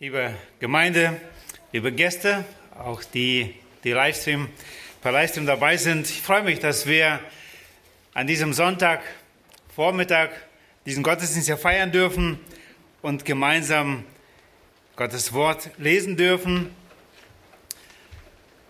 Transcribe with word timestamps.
Liebe 0.00 0.32
Gemeinde, 0.60 1.20
liebe 1.72 1.90
Gäste, 1.90 2.44
auch 2.78 3.02
die, 3.02 3.56
die 3.82 3.90
Livestream, 3.90 4.48
per 5.02 5.10
Livestream 5.10 5.44
dabei 5.44 5.76
sind. 5.76 6.08
Ich 6.08 6.22
freue 6.22 6.44
mich, 6.44 6.60
dass 6.60 6.86
wir 6.86 7.18
an 8.14 8.28
diesem 8.28 8.52
Sonntag 8.52 9.02
Vormittag 9.74 10.30
diesen 10.86 11.02
Gottesdienst 11.02 11.48
hier 11.48 11.56
feiern 11.56 11.90
dürfen 11.90 12.38
und 13.02 13.24
gemeinsam 13.24 14.04
Gottes 14.94 15.32
Wort 15.32 15.68
lesen 15.78 16.16
dürfen, 16.16 16.70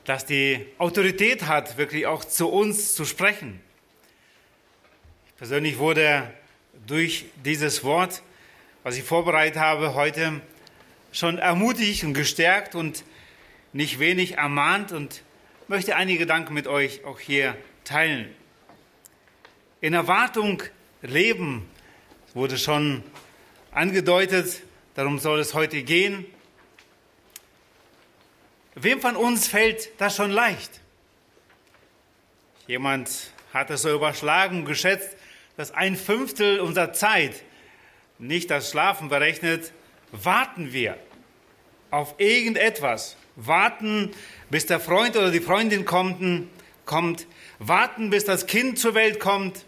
dass 0.07 0.25
die 0.25 0.65
Autorität 0.79 1.47
hat, 1.47 1.77
wirklich 1.77 2.07
auch 2.07 2.25
zu 2.25 2.49
uns 2.49 2.95
zu 2.95 3.05
sprechen. 3.05 3.61
Ich 5.27 5.37
persönlich 5.37 5.77
wurde 5.77 6.33
durch 6.87 7.27
dieses 7.45 7.85
Wort, 7.85 8.23
was 8.83 8.97
ich 8.97 9.05
vorbereitet 9.05 9.61
habe, 9.61 9.93
heute 9.93 10.41
schon 11.13 11.39
ermutigt 11.39 12.05
und 12.05 12.15
gestärkt 12.15 12.75
und 12.75 13.05
nicht 13.73 13.99
wenig 13.99 14.39
ermahnt 14.39 14.93
und 14.93 15.23
möchte 15.69 15.97
einige 15.97 16.21
Gedanken 16.21 16.55
mit 16.55 16.67
euch 16.67 17.05
auch 17.05 17.21
hier 17.21 17.57
teilen. 17.85 18.35
In 19.81 19.95
Erwartung 19.95 20.63
leben 21.03 21.69
wurde 22.35 22.59
schon 22.59 23.03
angedeutet, 23.71 24.63
darum 24.95 25.19
soll 25.19 25.41
es 25.41 25.55
heute 25.55 25.83
gehen. 25.83 26.27
Wem 28.75 29.01
von 29.01 29.17
uns 29.17 29.49
fällt 29.49 29.91
das 30.01 30.17
schon 30.17 30.31
leicht? 30.31 30.81
Jemand 32.67 33.33
hat 33.53 33.71
es 33.71 33.83
so 33.83 33.95
überschlagen 33.95 34.61
und 34.61 34.65
geschätzt, 34.67 35.17
dass 35.57 35.73
ein 35.73 35.97
Fünftel 35.97 36.61
unserer 36.61 36.93
Zeit, 36.93 37.43
nicht 38.19 38.51
das 38.51 38.71
Schlafen 38.71 39.09
berechnet, 39.09 39.73
warten 40.13 40.73
wir 40.73 40.97
auf 41.91 42.15
irgendetwas. 42.19 43.17
Warten, 43.37 44.11
bis 44.51 44.67
der 44.67 44.81
Freund 44.81 45.17
oder 45.17 45.31
die 45.31 45.41
Freundin 45.41 45.85
kommt, 45.85 46.49
kommt. 46.85 47.27
Warten, 47.59 48.11
bis 48.11 48.25
das 48.25 48.47
Kind 48.47 48.79
zur 48.79 48.95
Welt 48.95 49.21
kommt. 49.21 49.65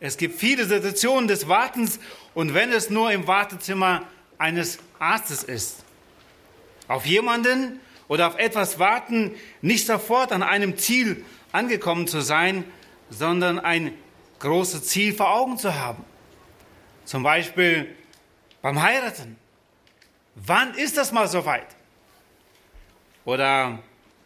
Es 0.00 0.16
gibt 0.16 0.38
viele 0.38 0.64
Situationen 0.64 1.28
des 1.28 1.46
Wartens 1.48 2.00
und 2.34 2.54
wenn 2.54 2.72
es 2.72 2.90
nur 2.90 3.12
im 3.12 3.26
Wartezimmer 3.26 4.08
eines 4.38 4.78
Arztes 4.98 5.44
ist. 5.44 5.84
Auf 6.88 7.06
jemanden 7.06 7.80
oder 8.08 8.26
auf 8.26 8.38
etwas 8.38 8.78
warten, 8.78 9.34
nicht 9.60 9.86
sofort 9.86 10.32
an 10.32 10.42
einem 10.42 10.76
Ziel 10.76 11.24
angekommen 11.52 12.06
zu 12.06 12.20
sein, 12.20 12.64
sondern 13.10 13.60
ein 13.60 13.92
großes 14.40 14.84
Ziel 14.88 15.14
vor 15.14 15.32
Augen 15.32 15.56
zu 15.58 15.74
haben. 15.78 16.04
Zum 17.04 17.22
Beispiel 17.22 17.94
beim 18.60 18.82
Heiraten. 18.82 19.36
Wann 20.34 20.74
ist 20.74 20.96
das 20.96 21.12
mal 21.12 21.28
soweit? 21.28 21.66
Oder 23.24 23.78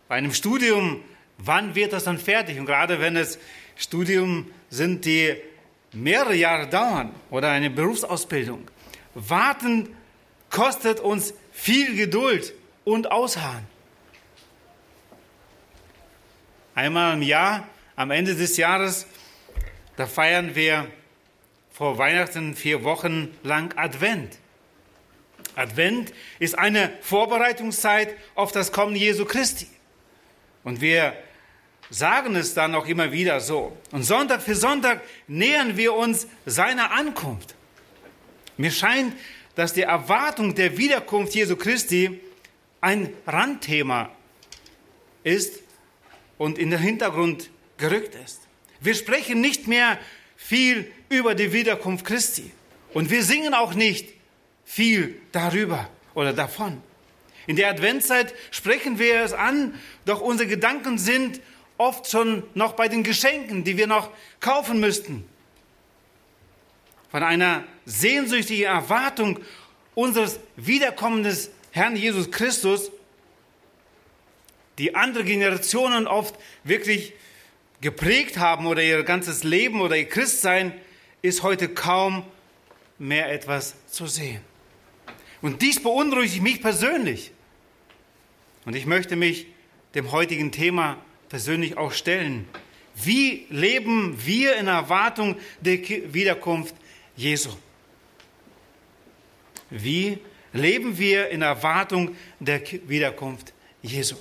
bei 0.09 0.17
einem 0.17 0.33
Studium, 0.33 1.03
wann 1.39 1.75
wird 1.75 1.93
das 1.93 2.05
dann 2.05 2.19
fertig? 2.19 2.59
Und 2.59 2.67
gerade 2.67 3.01
wenn 3.01 3.17
es 3.17 3.39
Studium 3.77 4.51
sind, 4.71 5.05
die 5.05 5.37
mehrere 5.93 6.35
Jahre 6.35 6.69
dauern 6.69 7.15
oder 7.31 7.51
eine 7.51 7.71
Berufsausbildung. 7.71 8.71
Warten 9.15 9.95
kostet 10.51 11.01
uns 11.01 11.35
viel 11.53 11.97
Geduld 11.97 12.55
und 12.85 13.11
Ausharren. 13.11 13.67
Einmal 16.75 17.15
im 17.15 17.23
Jahr, 17.23 17.67
am 17.97 18.11
Ende 18.11 18.35
des 18.35 18.57
Jahres, 18.59 19.07
da 19.97 20.07
feiern 20.07 20.55
wir 20.55 20.87
vor 21.73 21.97
Weihnachten 21.99 22.55
vier 22.55 22.85
Wochen 22.85 23.35
lang 23.43 23.77
Advent. 23.77 24.39
Advent 25.57 26.13
ist 26.39 26.59
eine 26.59 26.93
Vorbereitungszeit 27.01 28.15
auf 28.35 28.53
das 28.53 28.71
Kommen 28.71 28.95
Jesu 28.95 29.25
Christi. 29.25 29.67
Und 30.63 30.81
wir 30.81 31.15
sagen 31.91 32.37
es 32.37 32.55
dann 32.55 32.75
auch 32.75 32.87
immer 32.87 33.11
wieder 33.11 33.41
so. 33.41 33.77
Und 33.91 34.03
Sonntag 34.03 34.43
für 34.43 34.55
Sonntag 34.55 35.03
nähern 35.27 35.77
wir 35.77 35.95
uns 35.95 36.27
seiner 36.45 36.93
Ankunft. 36.93 37.55
Mir 38.57 38.71
scheint, 38.71 39.15
dass 39.55 39.73
die 39.73 39.83
Erwartung 39.83 40.55
der 40.55 40.77
Wiederkunft 40.77 41.35
Jesu 41.35 41.57
Christi 41.57 42.21
ein 42.81 43.13
Randthema 43.27 44.11
ist 45.25 45.61
und 46.39 46.59
in 46.59 46.71
den 46.71 46.81
Hintergrund 46.81 47.51
gerückt 47.79 48.15
ist. 48.15 48.43
Wir 48.81 48.95
sprechen 48.95 49.41
nicht 49.41 49.67
mehr 49.67 49.99
viel 50.37 50.91
über 51.09 51.35
die 51.35 51.53
Wiederkunft 51.53 52.05
Christi. 52.05 52.53
Und 52.93 53.11
wir 53.11 53.23
singen 53.23 53.55
auch 53.55 53.75
nicht 53.75 54.16
viel 54.67 55.19
darüber 55.33 55.89
oder 56.13 56.35
davon. 56.35 56.83
In 57.47 57.57
der 57.57 57.71
Adventszeit 57.71 58.35
sprechen 58.51 58.99
wir 58.99 59.23
es 59.23 59.33
an, 59.33 59.81
doch 60.05 60.21
unsere 60.21 60.49
Gedanken 60.49 60.99
sind 60.99 61.41
oft 61.79 62.11
schon 62.11 62.43
noch 62.55 62.73
bei 62.73 62.89
den 62.89 63.05
Geschenken, 63.05 63.65
die 63.65 63.79
wir 63.79 63.87
noch 63.87 64.11
kaufen 64.41 64.81
müssten. 64.81 65.27
Von 67.11 67.23
einer 67.23 67.65
sehnsüchtigen 67.85 68.67
Erwartung 68.67 69.39
unseres 69.95 70.41
Wiederkommens 70.57 71.29
des 71.29 71.51
Herrn 71.71 71.95
Jesus 71.95 72.31
Christus, 72.31 72.91
die 74.79 74.95
andere 74.95 75.25
Generationen 75.25 76.07
oft 76.07 76.35
wirklich 76.65 77.15
geprägt 77.81 78.39
haben 78.39 78.67
oder 78.67 78.83
ihr 78.83 79.05
ganzes 79.05 79.45
Leben 79.45 79.81
oder 79.81 79.97
ihr 79.97 80.09
Christsein, 80.09 80.73
ist 81.23 81.43
heute 81.43 81.69
kaum 81.69 82.25
mehr 82.99 83.33
etwas 83.33 83.75
zu 83.87 84.07
sehen. 84.07 84.41
Und 85.43 85.63
dies 85.63 85.83
beunruhigt 85.83 86.43
mich 86.43 86.61
persönlich. 86.61 87.33
Und 88.65 88.75
ich 88.75 88.87
möchte 88.87 89.17
mich 89.17 89.47
dem 89.95 90.13
heutigen 90.13 90.53
Thema 90.53 90.99
persönlich 91.29 91.77
auch 91.77 91.93
stellen. 91.93 92.47
Wie 92.95 93.47
leben 93.51 94.17
wir 94.25 94.57
in 94.57 94.69
Erwartung 94.69 95.37
der 95.61 95.79
Wiederkunft 96.13 96.75
Jesu? 97.17 97.51
Wie 99.71 100.19
leben 100.53 100.99
wir 100.99 101.29
in 101.29 101.43
Erwartung 101.43 102.17
der 102.41 102.63
Wiederkunft 102.89 103.53
Jesu? 103.83 104.17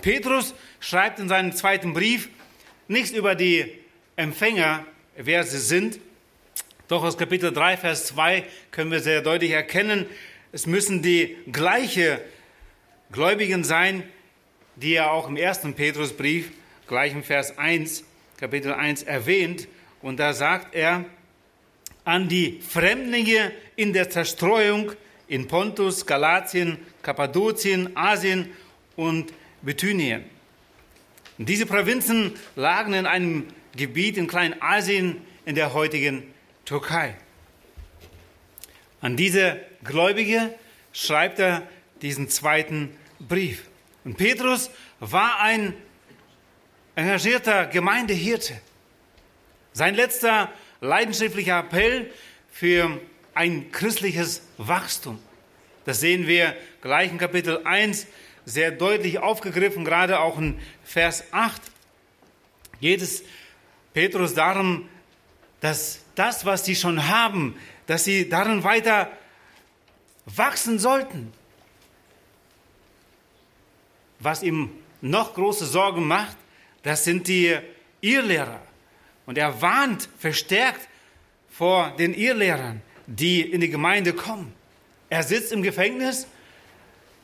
Petrus 0.00 0.54
schreibt 0.80 1.18
in 1.18 1.28
seinem 1.28 1.52
zweiten 1.54 1.92
Brief 1.92 2.28
nichts 2.88 3.10
über 3.10 3.34
die 3.34 3.72
Empfänger, 4.16 4.84
wer 5.16 5.44
sie 5.44 5.58
sind, 5.58 5.98
doch 6.88 7.02
aus 7.02 7.16
Kapitel 7.16 7.52
3, 7.52 7.76
Vers 7.76 8.06
2 8.06 8.44
können 8.70 8.90
wir 8.90 9.00
sehr 9.00 9.22
deutlich 9.22 9.52
erkennen, 9.52 10.06
es 10.52 10.66
müssen 10.66 11.02
die 11.02 11.36
gleiche 11.50 12.20
Gläubigen 13.10 13.64
sein, 13.64 14.02
die 14.76 14.94
er 14.94 15.12
auch 15.12 15.28
im 15.28 15.36
ersten 15.36 15.74
Petrusbrief, 15.74 16.50
gleich 16.86 17.12
im 17.12 17.22
Vers 17.22 17.58
1, 17.58 18.04
Kapitel 18.36 18.72
1 18.72 19.02
erwähnt. 19.04 19.68
Und 20.02 20.20
da 20.20 20.32
sagt 20.32 20.74
er, 20.74 21.04
an 22.04 22.28
die 22.28 22.60
Fremdlinge 22.60 23.52
in 23.76 23.92
der 23.92 24.10
Zerstreuung 24.10 24.92
in 25.26 25.48
Pontus, 25.48 26.06
Galatien, 26.06 26.78
Kappadokien, 27.02 27.96
Asien 27.96 28.50
und 28.96 29.32
Bithynien. 29.62 30.24
Diese 31.38 31.66
Provinzen 31.66 32.34
lagen 32.54 32.92
in 32.92 33.06
einem 33.06 33.46
Gebiet 33.76 34.18
in 34.18 34.26
Kleinasien 34.26 35.22
in 35.46 35.54
der 35.54 35.72
heutigen 35.72 36.33
Türkei. 36.64 37.16
An 39.00 39.16
diese 39.16 39.60
Gläubige 39.82 40.54
schreibt 40.92 41.38
er 41.38 41.66
diesen 42.02 42.28
zweiten 42.28 42.96
Brief. 43.18 43.68
Und 44.04 44.16
Petrus 44.16 44.70
war 45.00 45.40
ein 45.40 45.74
engagierter 46.94 47.66
Gemeindehirte. 47.66 48.60
Sein 49.72 49.94
letzter 49.94 50.52
leidenschaftlicher 50.80 51.58
Appell 51.58 52.10
für 52.50 53.00
ein 53.34 53.72
christliches 53.72 54.42
Wachstum. 54.58 55.18
Das 55.84 56.00
sehen 56.00 56.26
wir 56.26 56.56
gleich 56.80 57.10
in 57.10 57.18
Kapitel 57.18 57.60
1 57.64 58.06
sehr 58.44 58.70
deutlich 58.70 59.18
aufgegriffen, 59.18 59.84
gerade 59.84 60.20
auch 60.20 60.38
in 60.38 60.58
Vers 60.84 61.24
8. 61.32 61.60
Geht 62.80 63.02
es 63.02 63.22
Petrus 63.92 64.34
darum, 64.34 64.88
dass 65.64 66.00
das, 66.14 66.44
was 66.44 66.66
sie 66.66 66.76
schon 66.76 67.08
haben, 67.08 67.56
dass 67.86 68.04
sie 68.04 68.28
darin 68.28 68.64
weiter 68.64 69.10
wachsen 70.26 70.78
sollten. 70.78 71.32
Was 74.18 74.42
ihm 74.42 74.68
noch 75.00 75.32
große 75.32 75.64
Sorgen 75.64 76.06
macht, 76.06 76.36
das 76.82 77.04
sind 77.04 77.28
die 77.28 77.56
Irrlehrer. 78.02 78.60
Und 79.24 79.38
er 79.38 79.62
warnt 79.62 80.10
verstärkt 80.18 80.86
vor 81.48 81.94
den 81.96 82.12
Irrlehrern, 82.12 82.82
die 83.06 83.40
in 83.40 83.62
die 83.62 83.70
Gemeinde 83.70 84.12
kommen. 84.12 84.52
Er 85.08 85.22
sitzt 85.22 85.50
im 85.50 85.62
Gefängnis, 85.62 86.26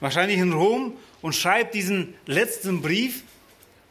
wahrscheinlich 0.00 0.38
in 0.38 0.54
Rom, 0.54 0.96
und 1.20 1.34
schreibt 1.34 1.74
diesen 1.74 2.14
letzten 2.24 2.80
Brief. 2.80 3.22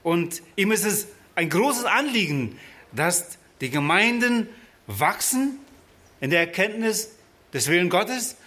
Und 0.02 0.42
ihm 0.56 0.72
ist 0.72 0.86
es 0.86 1.07
ein 1.36 1.52
großes 1.52 1.86
Anliegen, 1.86 2.57
dass 2.92 3.38
die 3.61 3.69
Gemeinden 3.69 4.47
wachsen 4.88 5.59
in 6.21 6.29
der 6.29 6.41
Erkenntnis 6.41 7.15
des 7.53 7.67
Willen 7.67 7.89
Gottes, 7.89 8.38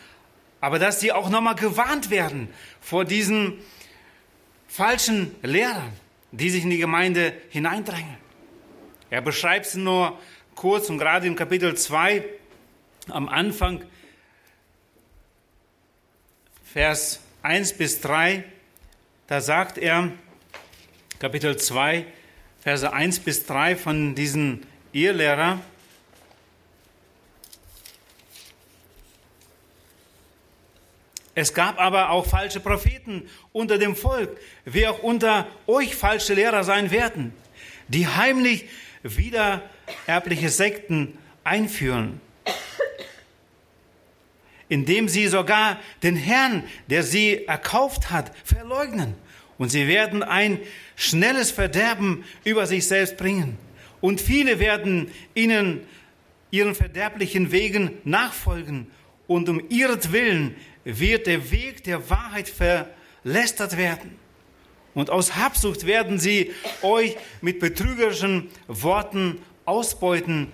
aber 0.60 0.78
dass 0.78 1.00
sie 1.00 1.12
auch 1.12 1.28
nochmal 1.28 1.54
gewarnt 1.54 2.10
werden 2.10 2.48
vor 2.80 3.04
diesen 3.04 3.58
falschen 4.68 5.34
Lehrern, 5.42 5.92
die 6.30 6.50
sich 6.50 6.64
in 6.64 6.70
die 6.70 6.78
Gemeinde 6.78 7.32
hineindrängen. 7.50 8.16
Er 9.10 9.20
beschreibt 9.20 9.66
es 9.66 9.74
nur 9.74 10.18
kurz 10.54 10.88
und 10.88 10.98
gerade 10.98 11.26
im 11.26 11.36
Kapitel 11.36 11.76
2 11.76 12.24
am 13.08 13.28
Anfang, 13.28 13.84
Vers 16.64 17.20
1 17.42 17.74
bis 17.74 18.00
3, 18.00 18.44
da 19.26 19.40
sagt 19.42 19.76
er, 19.76 20.12
Kapitel 21.18 21.56
2, 21.56 22.06
Verse 22.62 22.90
1 22.90 23.20
bis 23.20 23.44
3 23.44 23.76
von 23.76 24.14
diesen 24.14 24.66
Irrlehrer, 24.92 25.60
Es 31.34 31.54
gab 31.54 31.80
aber 31.80 32.10
auch 32.10 32.26
falsche 32.26 32.60
Propheten 32.60 33.28
unter 33.52 33.78
dem 33.78 33.96
Volk, 33.96 34.38
wie 34.66 34.86
auch 34.86 35.02
unter 35.02 35.46
euch 35.66 35.96
falsche 35.96 36.34
Lehrer 36.34 36.62
sein 36.62 36.90
werden, 36.90 37.32
die 37.88 38.06
heimlich 38.06 38.66
wiedererbliche 39.02 40.50
Sekten 40.50 41.16
einführen, 41.42 42.20
indem 44.68 45.08
sie 45.08 45.26
sogar 45.26 45.80
den 46.02 46.16
Herrn, 46.16 46.64
der 46.88 47.02
sie 47.02 47.46
erkauft 47.46 48.10
hat, 48.10 48.32
verleugnen. 48.44 49.14
Und 49.56 49.70
sie 49.70 49.86
werden 49.86 50.22
ein 50.22 50.60
schnelles 50.96 51.50
Verderben 51.50 52.24
über 52.44 52.66
sich 52.66 52.86
selbst 52.86 53.16
bringen. 53.16 53.56
Und 54.02 54.20
viele 54.20 54.58
werden 54.58 55.10
ihnen 55.34 55.80
ihren 56.50 56.74
verderblichen 56.74 57.50
Wegen 57.52 57.92
nachfolgen 58.04 58.88
und 59.26 59.48
um 59.48 59.62
ihretwillen 59.70 60.56
wird 60.84 61.26
der 61.26 61.50
Weg 61.50 61.84
der 61.84 62.10
Wahrheit 62.10 62.48
verlästert 62.50 63.78
werden. 63.78 64.18
Und 64.92 65.08
aus 65.08 65.36
Habsucht 65.36 65.86
werden 65.86 66.18
sie 66.18 66.52
euch 66.82 67.16
mit 67.40 67.60
betrügerischen 67.60 68.48
Worten 68.66 69.38
ausbeuten, 69.64 70.48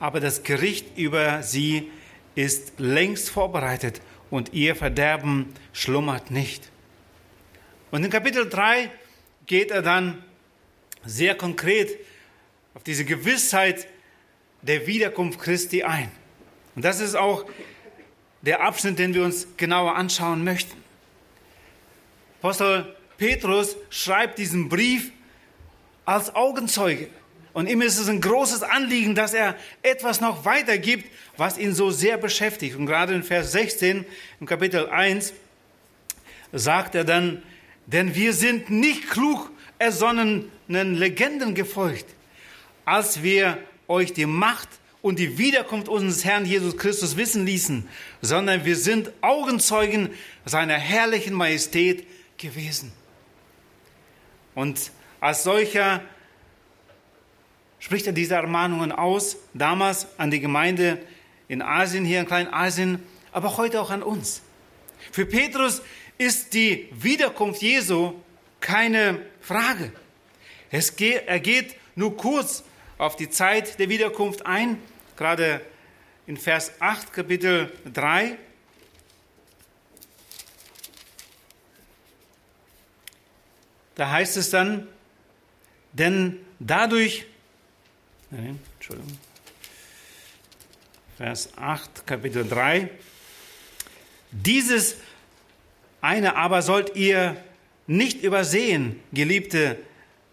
aber 0.00 0.18
das 0.18 0.42
Gericht 0.42 0.98
über 0.98 1.42
sie 1.42 1.90
ist 2.34 2.80
längst 2.80 3.30
vorbereitet 3.30 4.00
und 4.30 4.52
ihr 4.54 4.74
Verderben 4.74 5.52
schlummert 5.72 6.30
nicht. 6.30 6.72
Und 7.90 8.02
in 8.02 8.10
Kapitel 8.10 8.48
3 8.48 8.90
geht 9.46 9.70
er 9.70 9.82
dann 9.82 10.24
sehr 11.04 11.36
konkret 11.36 11.96
auf 12.74 12.82
diese 12.82 13.04
Gewissheit 13.04 13.86
der 14.62 14.86
Wiederkunft 14.86 15.40
Christi 15.40 15.82
ein. 15.82 16.10
Und 16.74 16.84
das 16.84 17.00
ist 17.00 17.14
auch 17.14 17.44
der 18.42 18.60
Abschnitt, 18.60 18.98
den 18.98 19.14
wir 19.14 19.24
uns 19.24 19.46
genauer 19.56 19.96
anschauen 19.96 20.44
möchten. 20.44 20.76
Apostel 22.40 22.94
Petrus 23.16 23.76
schreibt 23.90 24.38
diesen 24.38 24.68
Brief 24.68 25.10
als 26.04 26.34
Augenzeuge. 26.34 27.08
Und 27.54 27.68
ihm 27.68 27.80
ist 27.82 27.98
es 27.98 28.08
ein 28.08 28.20
großes 28.20 28.62
Anliegen, 28.64 29.14
dass 29.14 29.32
er 29.32 29.56
etwas 29.82 30.20
noch 30.20 30.44
weitergibt, 30.44 31.08
was 31.36 31.56
ihn 31.56 31.72
so 31.72 31.90
sehr 31.90 32.18
beschäftigt. 32.18 32.76
Und 32.76 32.86
gerade 32.86 33.14
in 33.14 33.22
Vers 33.22 33.52
16 33.52 34.04
im 34.40 34.46
Kapitel 34.46 34.88
1 34.88 35.32
sagt 36.52 36.96
er 36.96 37.04
dann, 37.04 37.42
denn 37.86 38.14
wir 38.14 38.32
sind 38.32 38.70
nicht 38.70 39.08
klug 39.08 39.50
ersonnenen 39.78 40.50
Legenden 40.68 41.54
gefolgt, 41.54 42.06
als 42.84 43.22
wir 43.22 43.58
euch 43.88 44.12
die 44.12 44.26
Macht 44.26 44.68
und 45.02 45.18
die 45.18 45.38
Wiederkunft 45.38 45.88
unseres 45.88 46.24
Herrn 46.24 46.46
Jesus 46.46 46.76
Christus 46.76 47.16
wissen 47.16 47.44
ließen, 47.44 47.88
sondern 48.22 48.64
wir 48.64 48.76
sind 48.76 49.12
Augenzeugen 49.20 50.10
seiner 50.44 50.74
herrlichen 50.78 51.34
Majestät 51.34 52.06
gewesen. 52.38 52.92
Und 54.54 54.90
als 55.20 55.42
solcher 55.42 56.02
spricht 57.78 58.06
er 58.06 58.12
diese 58.12 58.34
Ermahnungen 58.34 58.92
aus, 58.92 59.36
damals 59.52 60.06
an 60.16 60.30
die 60.30 60.40
Gemeinde 60.40 60.98
in 61.48 61.60
Asien, 61.60 62.04
hier 62.04 62.20
in 62.20 62.26
Kleinasien, 62.26 63.02
aber 63.32 63.56
heute 63.58 63.80
auch 63.80 63.90
an 63.90 64.02
uns. 64.02 64.40
Für 65.12 65.26
Petrus 65.26 65.82
ist 66.16 66.54
die 66.54 66.88
Wiederkunft 66.92 67.60
Jesu 67.60 68.14
keine 68.60 69.20
Frage. 69.40 69.92
Es 70.70 70.96
geht, 70.96 71.24
er 71.26 71.40
geht 71.40 71.76
nur 71.94 72.16
kurz 72.16 72.64
auf 72.98 73.16
die 73.16 73.30
Zeit 73.30 73.78
der 73.78 73.88
Wiederkunft 73.88 74.46
ein, 74.46 74.80
gerade 75.16 75.60
in 76.26 76.36
Vers 76.36 76.72
8, 76.80 77.12
Kapitel 77.12 77.72
3. 77.92 78.36
Da 83.94 84.10
heißt 84.10 84.36
es 84.36 84.50
dann, 84.50 84.88
denn 85.92 86.40
dadurch, 86.58 87.26
nein, 88.30 88.58
Entschuldigung, 88.76 89.18
Vers 91.16 91.50
8, 91.56 92.06
Kapitel 92.06 92.48
3, 92.48 92.90
dieses 94.32 94.96
eine 96.00 96.34
aber 96.36 96.62
sollt 96.62 96.96
ihr 96.96 97.36
nicht 97.86 98.22
übersehen, 98.22 99.00
Geliebte, 99.12 99.78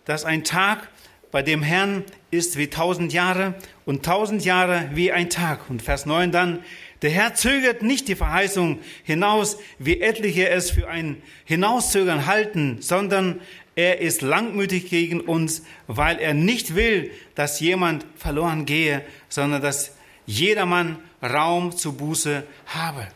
dass 0.06 0.26
ein 0.26 0.44
Tag 0.44 0.90
bei 1.32 1.44
dem 1.44 1.62
Herrn 1.62 2.04
ist 2.32 2.58
wie 2.58 2.68
tausend 2.68 3.14
Jahre 3.14 3.56
und 3.86 4.04
tausend 4.04 4.44
Jahre 4.44 4.90
wie 4.94 5.12
ein 5.12 5.30
Tag. 5.30 5.70
Und 5.70 5.82
Vers 5.82 6.06
9 6.06 6.32
dann, 6.32 6.60
der 7.02 7.12
Herr 7.12 7.36
zögert 7.36 7.84
nicht 7.84 8.08
die 8.08 8.16
Verheißung 8.16 8.80
hinaus, 9.04 9.58
wie 9.80 10.02
etliche 10.02 10.50
es 10.50 10.72
für 10.72 10.88
ein 10.88 11.22
Hinauszögern 11.46 12.26
halten, 12.26 12.78
sondern 12.82 13.42
er 13.76 14.00
ist 14.00 14.22
langmütig 14.22 14.90
gegen 14.90 15.22
uns, 15.22 15.64
weil 15.88 16.20
er 16.20 16.34
nicht 16.34 16.76
will, 16.76 17.12
dass 17.36 17.60
jemand 17.60 18.06
verloren 18.16 18.66
gehe, 18.66 19.04
sondern 19.30 19.62
dass 19.62 19.96
jedermann 20.26 21.00
Raum 21.22 21.76
zu 21.76 21.94
Buße 21.94 22.44
habe. 22.68 23.08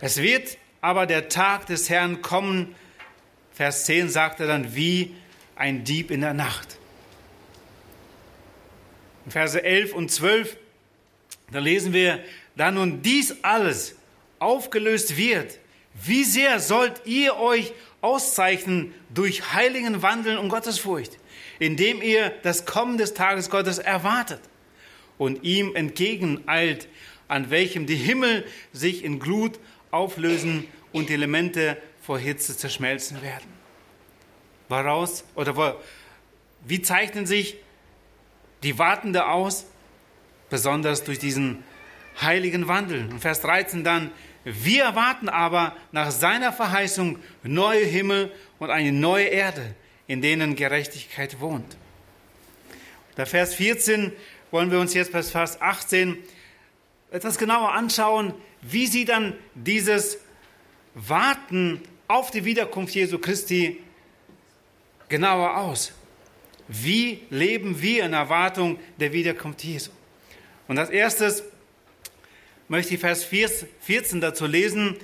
Es 0.00 0.22
wird 0.22 0.58
aber 0.80 1.06
der 1.06 1.28
Tag 1.28 1.66
des 1.66 1.90
Herrn 1.90 2.22
kommen, 2.22 2.74
Vers 3.52 3.84
10 3.84 4.08
sagt 4.08 4.40
er 4.40 4.46
dann, 4.46 4.74
wie 4.74 5.14
ein 5.54 5.84
Dieb 5.84 6.10
in 6.10 6.22
der 6.22 6.32
Nacht. 6.32 6.79
In 9.24 9.30
Verse 9.30 9.62
11 9.62 9.94
und 9.94 10.10
12, 10.10 10.56
da 11.52 11.58
lesen 11.58 11.92
wir, 11.92 12.22
da 12.56 12.70
nun 12.70 13.02
dies 13.02 13.36
alles 13.42 13.96
aufgelöst 14.38 15.16
wird, 15.16 15.58
wie 15.94 16.24
sehr 16.24 16.60
sollt 16.60 17.02
ihr 17.04 17.36
euch 17.36 17.72
auszeichnen 18.00 18.94
durch 19.12 19.52
heiligen 19.52 20.02
Wandeln 20.02 20.38
und 20.38 20.48
Gottesfurcht, 20.48 21.18
indem 21.58 22.00
ihr 22.00 22.30
das 22.42 22.64
Kommen 22.64 22.96
des 22.96 23.14
Tages 23.14 23.50
Gottes 23.50 23.78
erwartet 23.78 24.40
und 25.18 25.42
ihm 25.44 25.76
entgegeneilt, 25.76 26.88
an 27.28 27.50
welchem 27.50 27.86
die 27.86 27.96
Himmel 27.96 28.44
sich 28.72 29.04
in 29.04 29.18
Glut 29.18 29.58
auflösen 29.90 30.66
und 30.92 31.08
die 31.08 31.14
Elemente 31.14 31.76
vor 32.02 32.18
Hitze 32.18 32.56
zerschmelzen 32.56 33.22
werden. 33.22 33.46
Woraus 34.68 35.24
oder 35.34 35.78
wie 36.64 36.80
zeichnen 36.80 37.26
sich 37.26 37.56
die 38.62 38.78
Wartende 38.78 39.26
aus? 39.26 39.66
Besonders 40.48 41.04
durch 41.04 41.18
diesen 41.18 41.62
heiligen 42.20 42.68
Wandel. 42.68 43.08
Und 43.10 43.20
Vers 43.20 43.40
13 43.40 43.84
dann, 43.84 44.10
wir 44.44 44.84
erwarten 44.84 45.28
aber 45.28 45.76
nach 45.92 46.10
seiner 46.10 46.52
Verheißung 46.52 47.18
neue 47.42 47.84
Himmel 47.84 48.32
und 48.58 48.70
eine 48.70 48.92
neue 48.92 49.26
Erde, 49.26 49.74
in 50.06 50.22
denen 50.22 50.56
Gerechtigkeit 50.56 51.40
wohnt. 51.40 51.76
Der 53.16 53.26
Vers 53.26 53.54
14 53.54 54.12
wollen 54.50 54.70
wir 54.70 54.80
uns 54.80 54.94
jetzt 54.94 55.12
bis 55.12 55.30
Vers 55.30 55.60
18 55.60 56.16
etwas 57.10 57.38
genauer 57.38 57.72
anschauen, 57.72 58.34
wie 58.62 58.86
sieht 58.86 59.08
dann 59.08 59.34
dieses 59.54 60.18
Warten 60.94 61.80
auf 62.08 62.30
die 62.30 62.44
Wiederkunft 62.44 62.94
Jesu 62.94 63.18
Christi 63.18 63.80
genauer 65.08 65.56
aus? 65.56 65.92
Wie 66.72 67.22
leben 67.30 67.82
wir 67.82 68.04
in 68.04 68.12
Erwartung 68.12 68.78
der 69.00 69.12
Wiederkunft 69.12 69.64
Jesu? 69.64 69.90
Und 70.68 70.78
als 70.78 70.90
erstes 70.90 71.42
möchte 72.68 72.94
ich 72.94 73.00
Vers 73.00 73.24
14 73.24 74.20
dazu 74.20 74.46
lesen. 74.46 74.96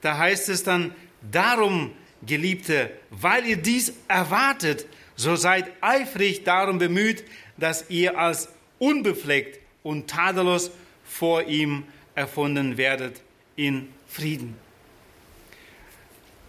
Da 0.00 0.18
heißt 0.18 0.48
es 0.48 0.64
dann, 0.64 0.92
darum, 1.30 1.92
Geliebte, 2.26 2.90
weil 3.10 3.46
ihr 3.46 3.56
dies 3.56 3.94
erwartet, 4.08 4.86
so 5.14 5.36
seid 5.36 5.70
eifrig 5.80 6.42
darum 6.42 6.78
bemüht, 6.78 7.24
dass 7.56 7.88
ihr 7.88 8.18
als 8.18 8.48
unbefleckt 8.80 9.60
und 9.84 10.10
tadellos 10.10 10.72
vor 11.04 11.44
ihm 11.44 11.84
erfunden 12.16 12.76
werdet 12.76 13.20
in 13.54 13.88
Frieden. 14.08 14.56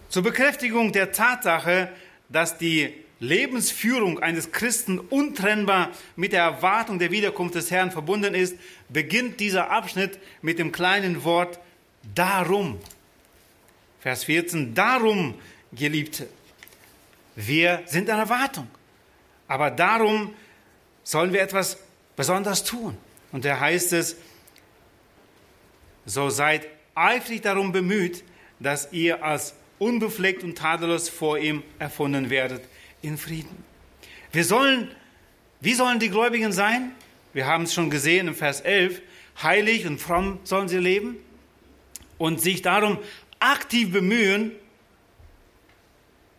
Zur 0.08 0.24
Bekräftigung 0.24 0.92
der 0.92 1.12
Tatsache, 1.12 1.90
dass 2.28 2.58
die 2.58 3.03
Lebensführung 3.24 4.20
eines 4.20 4.52
Christen 4.52 4.98
untrennbar 4.98 5.90
mit 6.14 6.32
der 6.32 6.42
Erwartung 6.42 6.98
der 6.98 7.10
Wiederkunft 7.10 7.54
des 7.54 7.70
Herrn 7.70 7.90
verbunden 7.90 8.34
ist, 8.34 8.56
beginnt 8.88 9.40
dieser 9.40 9.70
Abschnitt 9.70 10.18
mit 10.42 10.58
dem 10.58 10.72
kleinen 10.72 11.24
Wort 11.24 11.58
darum, 12.14 12.78
Vers 14.00 14.24
14, 14.24 14.74
darum, 14.74 15.34
Geliebte, 15.72 16.28
wir 17.36 17.82
sind 17.86 18.08
in 18.08 18.18
Erwartung. 18.18 18.68
Aber 19.48 19.70
darum 19.70 20.34
sollen 21.02 21.32
wir 21.32 21.42
etwas 21.42 21.78
besonders 22.14 22.64
tun. 22.64 22.96
Und 23.32 23.44
da 23.44 23.58
heißt 23.58 23.92
es, 23.94 24.16
so 26.06 26.28
seid 26.28 26.66
eifrig 26.94 27.40
darum 27.40 27.72
bemüht, 27.72 28.22
dass 28.60 28.92
ihr 28.92 29.24
als 29.24 29.54
unbefleckt 29.78 30.44
und 30.44 30.56
tadellos 30.56 31.08
vor 31.08 31.38
ihm 31.38 31.62
erfunden 31.78 32.30
werdet 32.30 32.62
in 33.04 33.18
Frieden. 33.18 33.64
Wir 34.32 34.44
sollen, 34.44 34.90
wie 35.60 35.74
sollen 35.74 35.98
die 35.98 36.08
Gläubigen 36.08 36.52
sein? 36.52 36.92
Wir 37.32 37.46
haben 37.46 37.64
es 37.64 37.74
schon 37.74 37.90
gesehen 37.90 38.28
im 38.28 38.34
Vers 38.34 38.60
11. 38.60 39.02
Heilig 39.42 39.86
und 39.86 40.00
fromm 40.00 40.38
sollen 40.44 40.68
sie 40.68 40.78
leben 40.78 41.16
und 42.18 42.40
sich 42.40 42.62
darum 42.62 42.98
aktiv 43.40 43.92
bemühen, 43.92 44.52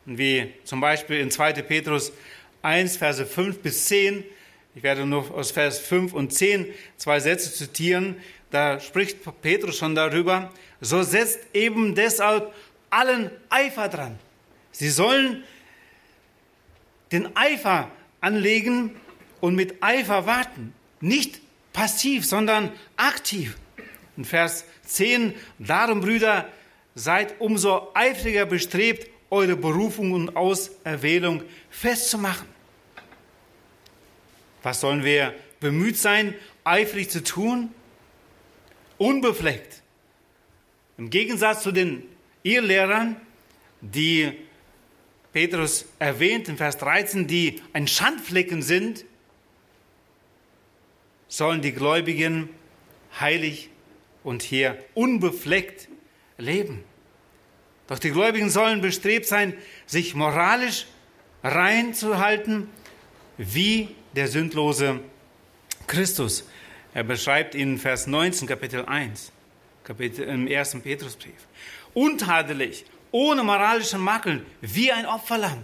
wie 0.05 0.53
zum 0.63 0.81
Beispiel 0.81 1.19
in 1.19 1.31
2. 1.31 1.53
Petrus 1.61 2.11
1, 2.61 2.97
Verse 2.97 3.25
5 3.25 3.59
bis 3.59 3.85
10. 3.85 4.23
Ich 4.75 4.83
werde 4.83 5.05
nur 5.05 5.31
aus 5.31 5.51
Vers 5.51 5.79
5 5.79 6.13
und 6.13 6.33
10 6.33 6.67
zwei 6.97 7.19
Sätze 7.19 7.53
zitieren. 7.53 8.17
Da 8.51 8.79
spricht 8.79 9.19
Petrus 9.41 9.77
schon 9.77 9.95
darüber. 9.95 10.51
So 10.81 11.01
setzt 11.03 11.39
eben 11.53 11.95
deshalb 11.95 12.53
allen 12.89 13.31
Eifer 13.49 13.87
dran. 13.89 14.19
Sie 14.71 14.89
sollen 14.89 15.43
den 17.11 17.35
Eifer 17.35 17.91
anlegen 18.21 18.95
und 19.41 19.55
mit 19.55 19.81
Eifer 19.81 20.25
warten. 20.25 20.73
Nicht 21.01 21.41
passiv, 21.73 22.25
sondern 22.25 22.71
aktiv. 22.97 23.57
In 24.17 24.25
Vers 24.25 24.65
10, 24.85 25.33
darum 25.59 26.01
Brüder, 26.01 26.49
seid 26.95 27.39
umso 27.39 27.91
eifriger 27.93 28.45
bestrebt, 28.45 29.09
eure 29.29 29.55
Berufung 29.55 30.13
und 30.13 30.35
Auserwählung 30.35 31.43
festzumachen. 31.69 32.47
Was 34.63 34.79
sollen 34.81 35.03
wir 35.03 35.35
bemüht 35.59 35.97
sein, 35.97 36.33
eifrig 36.63 37.09
zu 37.09 37.23
tun? 37.23 37.73
Unbefleckt. 38.97 39.81
Im 40.97 41.09
Gegensatz 41.09 41.63
zu 41.63 41.71
den 41.71 42.03
Irrlehrern, 42.43 43.17
die 43.81 44.31
Petrus 45.35 45.83
erwähnt 45.99 46.47
in 46.47 46.55
Vers 46.55 46.77
13, 46.77 47.27
die 47.27 47.61
ein 47.73 47.89
Schandflecken 47.89 48.61
sind, 48.61 49.03
sollen 51.27 51.61
die 51.61 51.73
Gläubigen 51.73 52.47
heilig 53.19 53.69
und 54.23 54.43
hier 54.43 54.81
unbefleckt 54.93 55.89
leben. 56.37 56.85
Doch 57.87 57.99
die 57.99 58.11
Gläubigen 58.11 58.49
sollen 58.49 58.79
bestrebt 58.79 59.25
sein, 59.25 59.53
sich 59.85 60.15
moralisch 60.15 60.87
reinzuhalten, 61.43 62.69
wie 63.37 63.89
der 64.15 64.29
sündlose 64.29 65.01
Christus. 65.85 66.47
Er 66.93 67.03
beschreibt 67.03 67.55
in 67.55 67.77
Vers 67.77 68.07
19, 68.07 68.47
Kapitel 68.47 68.85
1, 68.85 69.33
Kapitel, 69.83 70.29
im 70.29 70.47
ersten 70.47 70.81
Petrusbrief. 70.81 71.45
Untadelig, 71.93 72.85
ohne 73.11 73.43
moralischen 73.43 74.01
Makel, 74.01 74.45
wie 74.61 74.91
ein 74.91 75.05
Opferlamm. 75.05 75.63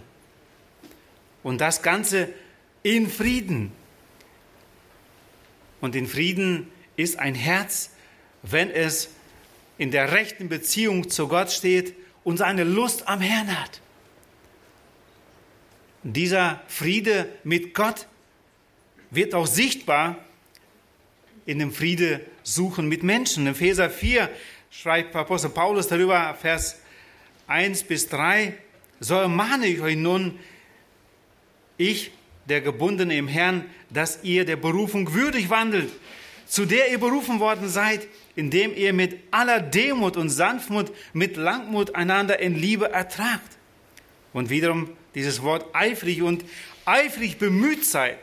Und 1.42 1.60
das 1.60 1.82
Ganze 1.82 2.28
in 2.82 3.10
Frieden. 3.10 3.72
Und 5.80 5.96
in 5.96 6.06
Frieden 6.06 6.70
ist 6.96 7.18
ein 7.18 7.34
Herz, 7.34 7.90
wenn 8.42 8.70
es 8.70 9.10
in 9.78 9.90
der 9.90 10.12
rechten 10.12 10.48
Beziehung 10.48 11.10
zu 11.10 11.28
Gott 11.28 11.50
steht 11.50 11.94
und 12.24 12.36
seine 12.36 12.64
Lust 12.64 13.08
am 13.08 13.20
Herrn 13.20 13.60
hat. 13.60 13.80
Dieser 16.04 16.60
Friede 16.68 17.28
mit 17.44 17.74
Gott 17.74 18.06
wird 19.10 19.34
auch 19.34 19.46
sichtbar 19.46 20.16
in 21.46 21.58
dem 21.58 21.72
Friede 21.72 22.20
suchen 22.42 22.88
mit 22.88 23.02
Menschen. 23.02 23.46
In 23.46 23.52
Epheser 23.52 23.90
4 23.90 24.28
schreibt 24.70 25.14
Apostel 25.14 25.50
Paulus 25.50 25.88
darüber, 25.88 26.34
Vers 26.40 26.80
1 27.52 27.84
bis 27.84 28.08
3, 28.08 28.54
so 28.98 29.14
ermahne 29.14 29.66
ich 29.66 29.82
euch 29.82 29.96
nun, 29.96 30.38
ich, 31.76 32.12
der 32.48 32.62
Gebundene 32.62 33.14
im 33.14 33.28
Herrn, 33.28 33.66
dass 33.90 34.20
ihr 34.22 34.46
der 34.46 34.56
Berufung 34.56 35.12
würdig 35.12 35.50
wandelt, 35.50 35.92
zu 36.46 36.64
der 36.64 36.90
ihr 36.90 36.98
berufen 36.98 37.40
worden 37.40 37.68
seid, 37.68 38.08
indem 38.36 38.74
ihr 38.74 38.94
mit 38.94 39.18
aller 39.30 39.60
Demut 39.60 40.16
und 40.16 40.30
Sanftmut, 40.30 40.92
mit 41.12 41.36
Langmut 41.36 41.94
einander 41.94 42.40
in 42.40 42.54
Liebe 42.54 42.90
ertragt. 42.90 43.58
Und 44.32 44.48
wiederum 44.48 44.88
dieses 45.14 45.42
Wort 45.42 45.66
eifrig 45.74 46.22
und 46.22 46.44
eifrig 46.86 47.36
bemüht 47.36 47.84
seid. 47.84 48.18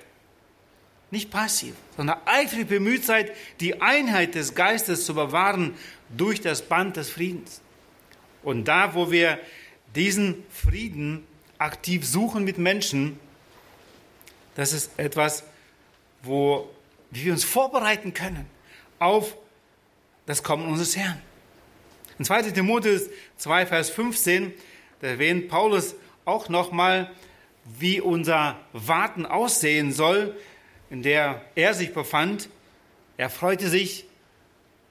Nicht 1.12 1.30
passiv, 1.30 1.76
sondern 1.96 2.18
eifrig 2.26 2.68
bemüht 2.68 3.06
seid, 3.06 3.32
die 3.60 3.80
Einheit 3.80 4.34
des 4.34 4.56
Geistes 4.56 5.06
zu 5.06 5.14
bewahren 5.14 5.76
durch 6.10 6.42
das 6.42 6.64
Band 6.64 6.98
des 6.98 7.12
Friedens. 7.12 7.62
Und 8.44 8.66
da, 8.66 8.94
wo 8.94 9.12
wir 9.12 9.40
diesen 9.96 10.44
Frieden 10.50 11.26
aktiv 11.58 12.06
suchen 12.06 12.44
mit 12.44 12.58
Menschen, 12.58 13.20
das 14.56 14.74
ist 14.74 14.92
etwas, 14.98 15.44
wo 16.24 16.70
wir 17.12 17.32
uns 17.32 17.44
vorbereiten 17.44 18.14
können 18.14 18.46
auf 19.00 19.36
das 20.26 20.44
Kommen 20.44 20.68
unseres 20.68 20.96
Herrn. 20.96 21.22
In 22.18 22.26
2. 22.26 22.52
Timotheus 22.52 23.04
2, 23.38 23.66
Vers 23.66 23.90
15, 23.90 24.54
da 25.00 25.08
erwähnt 25.08 25.48
Paulus 25.48 25.96
auch 26.26 26.50
nochmal, 26.50 27.10
wie 27.78 28.02
unser 28.02 28.60
Warten 28.74 29.26
aussehen 29.26 29.92
soll, 29.92 30.36
in 30.90 31.04
der 31.04 31.42
er 31.56 31.74
sich 31.74 31.94
befand. 31.94 32.50
Er 33.18 33.30
freute 33.30 33.70
sich 33.70 34.06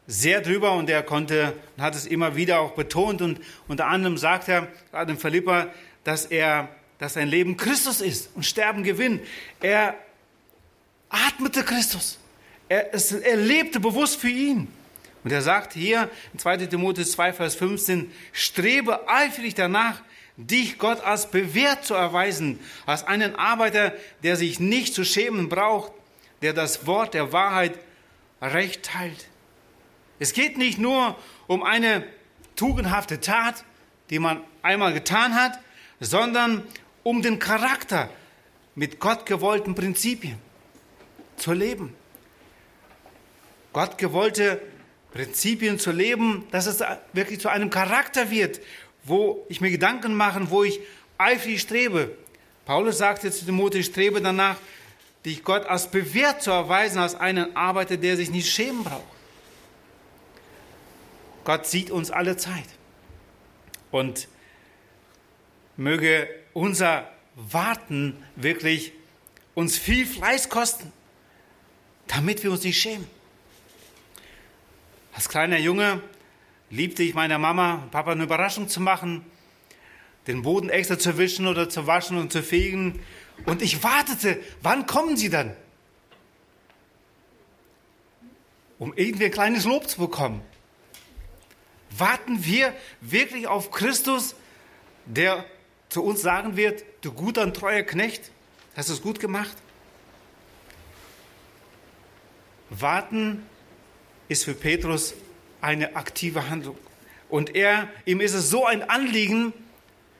sehr 0.08 0.40
drüber 0.40 0.72
und 0.72 0.88
er 0.88 1.02
konnte, 1.02 1.52
hat 1.78 1.94
es 1.94 2.06
immer 2.06 2.34
wieder 2.34 2.60
auch 2.60 2.72
betont 2.72 3.20
und 3.20 3.40
unter 3.68 3.86
anderem 3.86 4.16
sagt 4.16 4.48
er, 4.48 4.66
gerade 4.90 5.12
in 5.12 5.18
Philippa, 5.18 5.68
dass 6.02 6.24
er, 6.24 6.70
dass 6.98 7.12
sein 7.12 7.28
Leben 7.28 7.58
Christus 7.58 8.00
ist 8.00 8.30
und 8.34 8.44
Sterben 8.44 8.82
Gewinn. 8.82 9.20
Er 9.60 9.94
atmete 11.10 11.62
Christus. 11.62 12.18
Er, 12.70 12.94
es, 12.94 13.12
er 13.12 13.36
lebte 13.36 13.80
bewusst 13.80 14.18
für 14.18 14.30
ihn. 14.30 14.68
Und 15.24 15.30
er 15.30 15.42
sagt 15.42 15.74
hier 15.74 16.10
in 16.32 16.38
2 16.38 16.56
Timotheus 16.66 17.12
2, 17.12 17.34
Vers 17.34 17.54
15, 17.56 18.10
strebe 18.32 19.06
eifrig 19.10 19.54
danach, 19.54 20.00
dich 20.38 20.78
Gott 20.78 21.04
als 21.04 21.30
bewährt 21.30 21.84
zu 21.84 21.92
erweisen, 21.92 22.60
als 22.86 23.06
einen 23.06 23.36
Arbeiter, 23.36 23.92
der 24.22 24.36
sich 24.36 24.58
nicht 24.58 24.94
zu 24.94 25.04
schämen 25.04 25.50
braucht, 25.50 25.92
der 26.40 26.54
das 26.54 26.86
Wort 26.86 27.12
der 27.12 27.32
Wahrheit 27.32 27.78
recht 28.40 28.84
teilt. 28.84 29.26
Es 30.18 30.32
geht 30.32 30.58
nicht 30.58 30.78
nur 30.78 31.16
um 31.46 31.62
eine 31.62 32.04
tugendhafte 32.56 33.20
Tat, 33.20 33.64
die 34.10 34.18
man 34.18 34.42
einmal 34.62 34.92
getan 34.92 35.34
hat, 35.34 35.58
sondern 36.00 36.64
um 37.02 37.22
den 37.22 37.38
Charakter 37.38 38.10
mit 38.74 39.00
Gott 39.00 39.26
gewollten 39.26 39.74
Prinzipien 39.74 40.38
zu 41.36 41.52
leben. 41.52 41.94
Gott 43.72 43.98
gewollte 43.98 44.60
Prinzipien 45.12 45.78
zu 45.78 45.92
leben, 45.92 46.46
dass 46.50 46.66
es 46.66 46.82
wirklich 47.12 47.40
zu 47.40 47.48
einem 47.48 47.70
Charakter 47.70 48.30
wird, 48.30 48.60
wo 49.04 49.44
ich 49.48 49.60
mir 49.60 49.70
Gedanken 49.70 50.14
mache, 50.14 50.50
wo 50.50 50.64
ich 50.64 50.80
eifrig 51.16 51.60
strebe. 51.60 52.16
Paulus 52.66 52.98
sagte 52.98 53.30
zu 53.30 53.44
Timotheus, 53.44 53.86
strebe 53.86 54.20
danach, 54.20 54.56
dich 55.24 55.42
Gott 55.42 55.66
als 55.66 55.90
bewährt 55.90 56.42
zu 56.42 56.50
erweisen, 56.50 56.98
als 56.98 57.14
einen 57.14 57.56
Arbeiter, 57.56 57.96
der 57.96 58.16
sich 58.16 58.30
nicht 58.30 58.50
schämen 58.50 58.84
braucht. 58.84 59.17
Gott 61.48 61.66
sieht 61.66 61.90
uns 61.90 62.10
alle 62.10 62.36
Zeit. 62.36 62.68
Und 63.90 64.28
möge 65.78 66.28
unser 66.52 67.10
Warten 67.36 68.22
wirklich 68.36 68.92
uns 69.54 69.78
viel 69.78 70.04
Fleiß 70.04 70.50
kosten, 70.50 70.92
damit 72.06 72.42
wir 72.44 72.52
uns 72.52 72.64
nicht 72.64 72.78
schämen. 72.78 73.06
Als 75.14 75.30
kleiner 75.30 75.56
Junge 75.56 76.02
liebte 76.68 77.02
ich 77.02 77.14
meiner 77.14 77.38
Mama 77.38 77.76
und 77.76 77.92
Papa 77.92 78.12
eine 78.12 78.24
Überraschung 78.24 78.68
zu 78.68 78.82
machen, 78.82 79.24
den 80.26 80.42
Boden 80.42 80.68
extra 80.68 80.98
zu 80.98 81.16
wischen 81.16 81.46
oder 81.46 81.70
zu 81.70 81.86
waschen 81.86 82.18
und 82.18 82.30
zu 82.30 82.42
fegen. 82.42 83.00
Und 83.46 83.62
ich 83.62 83.82
wartete, 83.82 84.38
wann 84.60 84.84
kommen 84.84 85.16
sie 85.16 85.30
dann? 85.30 85.56
Um 88.78 88.92
irgendwie 88.94 89.24
ein 89.24 89.32
kleines 89.32 89.64
Lob 89.64 89.88
zu 89.88 89.98
bekommen. 89.98 90.42
Warten 91.96 92.44
wir 92.44 92.74
wirklich 93.00 93.46
auf 93.46 93.70
Christus, 93.70 94.34
der 95.06 95.44
zu 95.88 96.02
uns 96.02 96.20
sagen 96.20 96.56
wird, 96.56 96.84
du 97.00 97.12
guter 97.12 97.42
und 97.42 97.54
treuer 97.54 97.82
Knecht, 97.82 98.30
hast 98.76 98.88
du 98.88 98.92
es 98.92 99.02
gut 99.02 99.20
gemacht? 99.20 99.56
Warten 102.70 103.46
ist 104.28 104.44
für 104.44 104.54
Petrus 104.54 105.14
eine 105.60 105.96
aktive 105.96 106.50
Handlung. 106.50 106.76
Und 107.28 107.54
er, 107.54 107.88
ihm 108.04 108.20
ist 108.20 108.34
es 108.34 108.50
so 108.50 108.66
ein 108.66 108.88
Anliegen, 108.88 109.52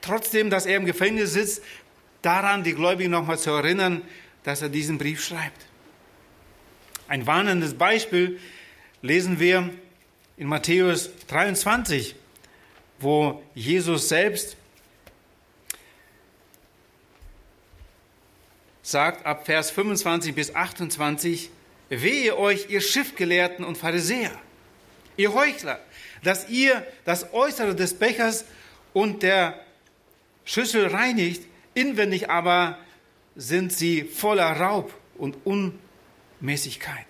trotzdem, 0.01 0.49
dass 0.49 0.65
er 0.65 0.77
im 0.77 0.85
Gefängnis 0.85 1.33
sitzt, 1.33 1.63
daran 2.21 2.63
die 2.63 2.73
Gläubigen 2.73 3.11
nochmal 3.11 3.39
zu 3.39 3.51
erinnern, 3.51 4.01
dass 4.43 4.61
er 4.61 4.69
diesen 4.69 4.97
Brief 4.97 5.23
schreibt. 5.23 5.65
Ein 7.07 7.25
warnendes 7.25 7.75
Beispiel 7.75 8.39
lesen 9.01 9.39
wir 9.39 9.69
in 10.39 10.47
Matthäus 10.47 11.09
23, 11.27 12.15
wo 12.99 13.43
Jesus 13.53 14.07
selbst 14.07 14.55
sagt 18.81 19.25
ab 19.25 19.45
Vers 19.45 19.69
25 19.71 20.33
bis 20.33 20.55
28, 20.55 21.51
wehe 21.89 22.37
euch, 22.37 22.69
ihr 22.69 22.79
Schriftgelehrten 22.79 23.65
und 23.65 23.77
Pharisäer, 23.77 24.31
ihr 25.17 25.33
Heuchler, 25.33 25.81
dass 26.23 26.49
ihr 26.49 26.87
das 27.03 27.33
Äußere 27.33 27.75
des 27.75 27.95
Bechers 27.95 28.45
und 28.93 29.23
der 29.23 29.59
Schüssel 30.45 30.87
reinigt, 30.87 31.43
inwendig 31.73 32.29
aber 32.29 32.79
sind 33.35 33.73
sie 33.73 34.05
voller 34.05 34.53
Raub 34.53 34.93
und 35.17 35.35
Unmäßigkeit. 35.45 37.08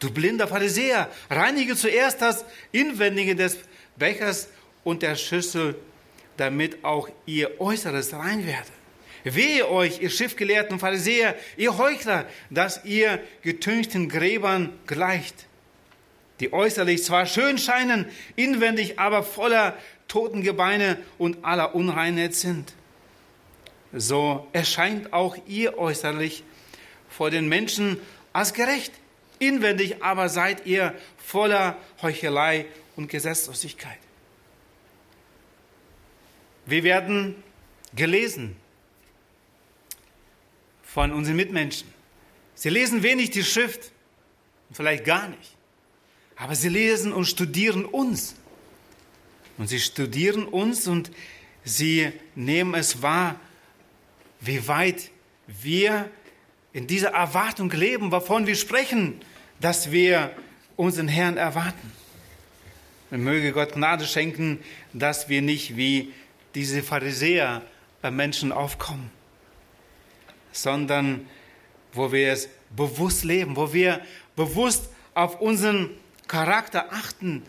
Du 0.00 0.10
blinder 0.10 0.48
Pharisäer, 0.48 1.10
reinige 1.28 1.76
zuerst 1.76 2.22
das 2.22 2.44
Inwendige 2.72 3.36
des 3.36 3.58
Bechers 3.96 4.48
und 4.82 5.02
der 5.02 5.14
Schüssel, 5.14 5.76
damit 6.38 6.84
auch 6.84 7.10
ihr 7.26 7.60
Äußeres 7.60 8.14
rein 8.14 8.46
werde. 8.46 8.68
Wehe 9.24 9.68
euch, 9.68 10.00
ihr 10.00 10.08
Schiffgelehrten 10.08 10.78
Pharisäer, 10.78 11.36
ihr 11.58 11.76
Heuchler, 11.76 12.24
dass 12.48 12.84
ihr 12.86 13.20
getünchten 13.42 14.08
Gräbern 14.08 14.72
gleicht, 14.86 15.46
die 16.40 16.54
äußerlich 16.54 17.04
zwar 17.04 17.26
schön 17.26 17.58
scheinen, 17.58 18.06
inwendig 18.36 18.98
aber 18.98 19.22
voller 19.22 19.76
Totengebeine 20.08 20.96
und 21.18 21.44
aller 21.44 21.74
Unreinheit 21.74 22.34
sind. 22.34 22.72
So 23.92 24.46
erscheint 24.54 25.12
auch 25.12 25.36
ihr 25.46 25.76
äußerlich 25.76 26.42
vor 27.10 27.30
den 27.30 27.50
Menschen 27.50 28.00
als 28.32 28.54
gerecht, 28.54 28.92
inwendig 29.40 30.02
aber 30.02 30.28
seid 30.28 30.66
ihr 30.66 30.94
voller 31.18 31.76
Heuchelei 32.00 32.66
und 32.94 33.08
Gesetzlosigkeit. 33.08 33.98
Wir 36.66 36.84
werden 36.84 37.42
gelesen 37.94 38.56
von 40.84 41.10
unseren 41.12 41.36
Mitmenschen. 41.36 41.88
Sie 42.54 42.68
lesen 42.68 43.02
wenig 43.02 43.30
die 43.30 43.42
Schrift, 43.42 43.90
vielleicht 44.70 45.04
gar 45.04 45.28
nicht, 45.28 45.56
aber 46.36 46.54
sie 46.54 46.68
lesen 46.68 47.12
und 47.12 47.24
studieren 47.24 47.84
uns. 47.84 48.36
Und 49.58 49.68
sie 49.68 49.80
studieren 49.80 50.46
uns 50.46 50.86
und 50.86 51.10
sie 51.64 52.12
nehmen 52.34 52.74
es 52.74 53.02
wahr, 53.02 53.38
wie 54.40 54.66
weit 54.68 55.10
wir 55.46 56.10
in 56.72 56.86
dieser 56.86 57.10
Erwartung 57.10 57.70
leben, 57.70 58.12
wovon 58.12 58.46
wir 58.46 58.56
sprechen, 58.56 59.20
dass 59.60 59.92
wir 59.92 60.34
unseren 60.76 61.08
Herrn 61.08 61.36
erwarten. 61.36 61.92
Und 63.10 63.22
möge 63.22 63.52
Gott 63.52 63.74
Gnade 63.74 64.06
schenken, 64.06 64.60
dass 64.92 65.28
wir 65.28 65.42
nicht 65.42 65.76
wie 65.76 66.12
diese 66.54 66.82
Pharisäer 66.82 67.62
bei 68.02 68.10
Menschen 68.10 68.52
aufkommen, 68.52 69.10
sondern 70.52 71.28
wo 71.92 72.12
wir 72.12 72.32
es 72.32 72.48
bewusst 72.74 73.24
leben, 73.24 73.56
wo 73.56 73.72
wir 73.72 74.00
bewusst 74.36 74.90
auf 75.14 75.40
unseren 75.40 75.90
Charakter 76.28 76.92
achten. 76.92 77.42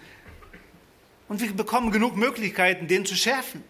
Und 1.28 1.40
wir 1.40 1.54
bekommen 1.54 1.92
genug 1.92 2.18
Möglichkeiten, 2.18 2.88
den 2.88 3.06
zu 3.06 3.16
schärfen. 3.16 3.64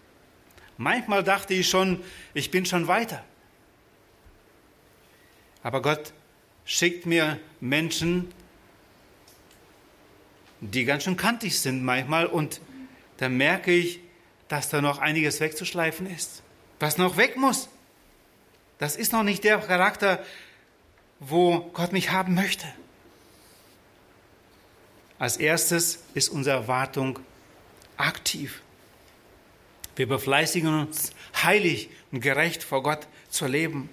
Manchmal 0.77 1.23
dachte 1.23 1.53
ich 1.53 1.69
schon, 1.69 2.01
ich 2.33 2.49
bin 2.49 2.65
schon 2.65 2.87
weiter. 2.87 3.23
Aber 5.61 5.81
Gott 5.81 6.13
schickt 6.65 7.05
mir 7.05 7.39
Menschen, 7.59 8.31
die 10.61 10.85
ganz 10.85 11.03
schön 11.03 11.17
kantig 11.17 11.59
sind 11.59 11.83
manchmal 11.83 12.27
und 12.27 12.61
dann 13.17 13.35
merke 13.37 13.71
ich, 13.71 13.99
dass 14.47 14.69
da 14.69 14.81
noch 14.81 14.99
einiges 14.99 15.39
wegzuschleifen 15.39 16.09
ist, 16.09 16.43
was 16.79 16.97
noch 16.97 17.17
weg 17.17 17.37
muss. 17.37 17.69
Das 18.77 18.95
ist 18.95 19.13
noch 19.13 19.23
nicht 19.23 19.43
der 19.43 19.59
Charakter, 19.59 20.23
wo 21.19 21.59
Gott 21.73 21.93
mich 21.93 22.11
haben 22.11 22.33
möchte. 22.33 22.65
Als 25.19 25.37
erstes 25.37 26.03
ist 26.15 26.29
unsere 26.29 26.55
Erwartung 26.57 27.19
aktiv. 27.95 28.61
Wir 29.95 30.07
befleißigen 30.07 30.73
uns, 30.73 31.11
heilig 31.43 31.89
und 32.11 32.21
gerecht 32.21 32.63
vor 32.63 32.81
Gott 32.81 33.07
zu 33.29 33.45
leben 33.45 33.89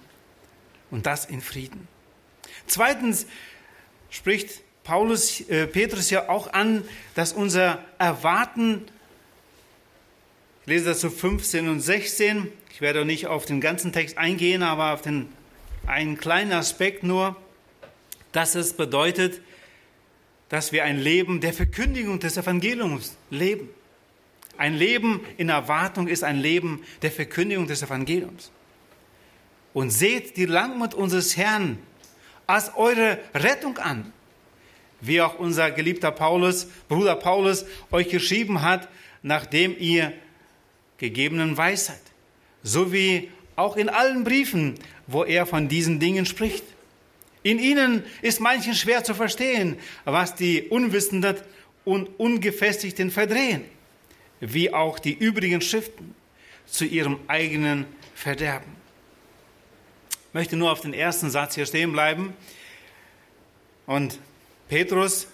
und 0.89 1.05
das 1.05 1.25
in 1.25 1.41
Frieden. 1.41 1.87
Zweitens 2.69 3.25
spricht 4.11 4.61
Paulus, 4.83 5.41
äh, 5.49 5.65
Petrus 5.65 6.11
ja 6.11 6.29
auch 6.29 6.53
an, 6.53 6.83
dass 7.15 7.33
unser 7.33 7.83
Erwarten, 7.97 8.85
ich 10.61 10.67
lese 10.67 10.85
das 10.85 10.99
zu 10.99 11.09
15 11.09 11.67
und 11.67 11.79
16, 11.79 12.47
ich 12.71 12.79
werde 12.79 13.05
nicht 13.05 13.25
auf 13.25 13.45
den 13.45 13.59
ganzen 13.59 13.91
Text 13.91 14.19
eingehen, 14.19 14.61
aber 14.61 14.93
auf 14.93 15.01
den, 15.01 15.29
einen 15.87 16.17
kleinen 16.17 16.53
Aspekt 16.53 17.03
nur, 17.03 17.35
dass 18.31 18.53
es 18.53 18.73
bedeutet, 18.73 19.41
dass 20.49 20.71
wir 20.71 20.83
ein 20.83 20.99
Leben 20.99 21.41
der 21.41 21.53
Verkündigung 21.53 22.19
des 22.19 22.37
Evangeliums 22.37 23.17
leben. 23.31 23.69
Ein 24.57 24.75
Leben 24.75 25.21
in 25.37 25.49
Erwartung 25.49 26.07
ist 26.07 26.23
ein 26.23 26.37
Leben 26.37 26.83
der 27.01 27.11
Verkündigung 27.11 27.65
des 27.65 27.81
Evangeliums. 27.81 28.51
Und 29.73 29.89
seht 29.89 30.37
die 30.37 30.45
Langmut 30.45 30.93
unseres 30.93 31.35
Herrn 31.35 31.79
als 32.49 32.75
eure 32.75 33.19
Rettung 33.33 33.77
an, 33.77 34.11
wie 35.01 35.21
auch 35.21 35.39
unser 35.39 35.71
geliebter 35.71 36.11
Paulus, 36.11 36.67
Bruder 36.87 37.15
Paulus, 37.15 37.65
euch 37.91 38.09
geschrieben 38.09 38.61
hat, 38.61 38.89
nachdem 39.21 39.75
ihr 39.77 40.13
gegebenen 40.97 41.55
Weisheit 41.55 42.01
so 42.63 42.91
wie 42.91 43.29
auch 43.55 43.77
in 43.77 43.89
allen 43.89 44.23
Briefen, 44.23 44.75
wo 45.07 45.23
er 45.23 45.45
von 45.45 45.67
diesen 45.67 45.99
Dingen 45.99 46.25
spricht. 46.25 46.63
In 47.43 47.59
ihnen 47.59 48.03
ist 48.21 48.41
manchen 48.41 48.75
schwer 48.75 49.03
zu 49.03 49.13
verstehen, 49.13 49.77
was 50.05 50.35
die 50.35 50.63
Unwissenden 50.63 51.37
und 51.85 52.07
Ungefestigten 52.19 53.11
verdrehen, 53.11 53.63
wie 54.39 54.73
auch 54.73 54.99
die 54.99 55.13
übrigen 55.13 55.61
Schriften 55.61 56.15
zu 56.65 56.85
ihrem 56.85 57.19
eigenen 57.27 57.85
Verderben. 58.13 58.78
Möchte 60.31 60.55
nur 60.55 60.71
auf 60.71 60.81
den 60.81 60.93
ersten 60.93 61.29
Satz 61.29 61.55
hier 61.55 61.65
stehen 61.65 61.91
bleiben. 61.91 62.33
Und 63.87 64.19
Petrus 64.67 65.27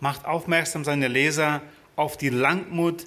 macht 0.00 0.24
aufmerksam 0.24 0.84
seine 0.84 1.08
Leser 1.08 1.60
auf 1.96 2.16
die 2.16 2.30
Langmut 2.30 3.06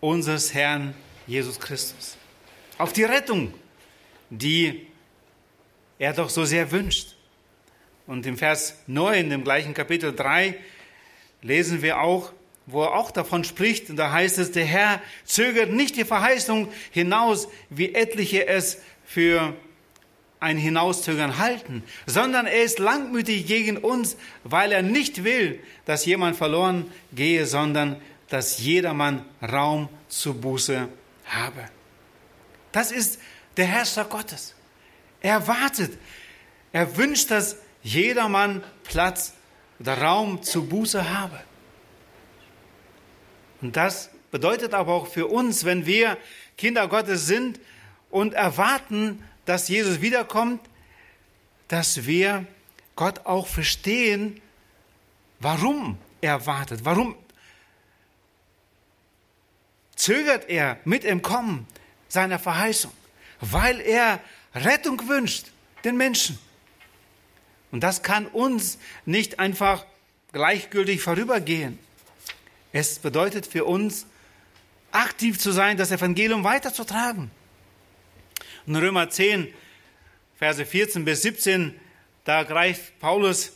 unseres 0.00 0.52
Herrn 0.52 0.94
Jesus 1.26 1.58
Christus. 1.58 2.16
Auf 2.76 2.92
die 2.92 3.04
Rettung, 3.04 3.54
die 4.30 4.86
er 5.98 6.12
doch 6.12 6.28
so 6.28 6.44
sehr 6.44 6.70
wünscht. 6.70 7.16
Und 8.06 8.26
im 8.26 8.36
Vers 8.36 8.74
9, 8.86 9.30
im 9.30 9.42
gleichen 9.42 9.74
Kapitel 9.74 10.14
3, 10.14 10.54
lesen 11.42 11.82
wir 11.82 12.00
auch, 12.00 12.32
wo 12.66 12.84
er 12.84 12.94
auch 12.94 13.10
davon 13.10 13.44
spricht, 13.44 13.88
und 13.88 13.96
da 13.96 14.12
heißt 14.12 14.38
es, 14.38 14.52
der 14.52 14.66
Herr 14.66 15.00
zögert 15.24 15.70
nicht 15.70 15.96
die 15.96 16.04
Verheißung 16.04 16.68
hinaus, 16.90 17.48
wie 17.70 17.94
etliche 17.94 18.46
es 18.46 18.78
für 19.08 19.56
ein 20.38 20.58
Hinauszögern 20.58 21.38
halten, 21.38 21.82
sondern 22.04 22.46
er 22.46 22.62
ist 22.62 22.78
langmütig 22.78 23.46
gegen 23.46 23.78
uns, 23.78 24.18
weil 24.44 24.70
er 24.70 24.82
nicht 24.82 25.24
will, 25.24 25.60
dass 25.86 26.04
jemand 26.04 26.36
verloren 26.36 26.92
gehe, 27.12 27.46
sondern 27.46 27.96
dass 28.28 28.58
jedermann 28.58 29.24
Raum 29.40 29.88
zur 30.08 30.34
Buße 30.34 30.88
habe. 31.24 31.64
Das 32.70 32.92
ist 32.92 33.18
der 33.56 33.64
Herrscher 33.64 34.04
Gottes. 34.04 34.54
Er 35.22 35.48
wartet. 35.48 35.98
Er 36.72 36.98
wünscht, 36.98 37.30
dass 37.30 37.56
jedermann 37.82 38.62
Platz 38.84 39.32
oder 39.80 39.96
Raum 40.02 40.42
zur 40.42 40.68
Buße 40.68 41.18
habe. 41.18 41.40
Und 43.62 43.74
das 43.74 44.10
bedeutet 44.30 44.74
aber 44.74 44.92
auch 44.92 45.06
für 45.06 45.28
uns, 45.28 45.64
wenn 45.64 45.86
wir 45.86 46.18
Kinder 46.58 46.86
Gottes 46.88 47.26
sind 47.26 47.58
und 48.10 48.34
erwarten, 48.34 49.22
dass 49.44 49.68
Jesus 49.68 50.00
wiederkommt, 50.00 50.60
dass 51.68 52.06
wir 52.06 52.46
Gott 52.96 53.26
auch 53.26 53.46
verstehen, 53.46 54.40
warum 55.40 55.98
er 56.20 56.46
wartet, 56.46 56.84
warum 56.84 57.14
zögert 59.94 60.48
er 60.48 60.78
mit 60.84 61.04
dem 61.04 61.22
Kommen 61.22 61.66
seiner 62.08 62.38
Verheißung, 62.38 62.92
weil 63.40 63.80
er 63.80 64.20
Rettung 64.54 65.08
wünscht 65.08 65.46
den 65.84 65.96
Menschen. 65.96 66.38
Und 67.70 67.82
das 67.82 68.02
kann 68.02 68.26
uns 68.26 68.78
nicht 69.04 69.38
einfach 69.38 69.84
gleichgültig 70.32 71.02
vorübergehen. 71.02 71.78
Es 72.72 72.98
bedeutet 72.98 73.46
für 73.46 73.64
uns, 73.64 74.06
aktiv 74.90 75.38
zu 75.38 75.52
sein, 75.52 75.76
das 75.76 75.90
Evangelium 75.90 76.44
weiterzutragen. 76.44 77.30
In 78.68 78.76
Römer 78.76 79.08
10, 79.08 79.48
Verse 80.38 80.66
14 80.66 81.02
bis 81.06 81.22
17, 81.22 81.74
da 82.24 82.42
greift 82.42 82.98
Paulus 82.98 83.54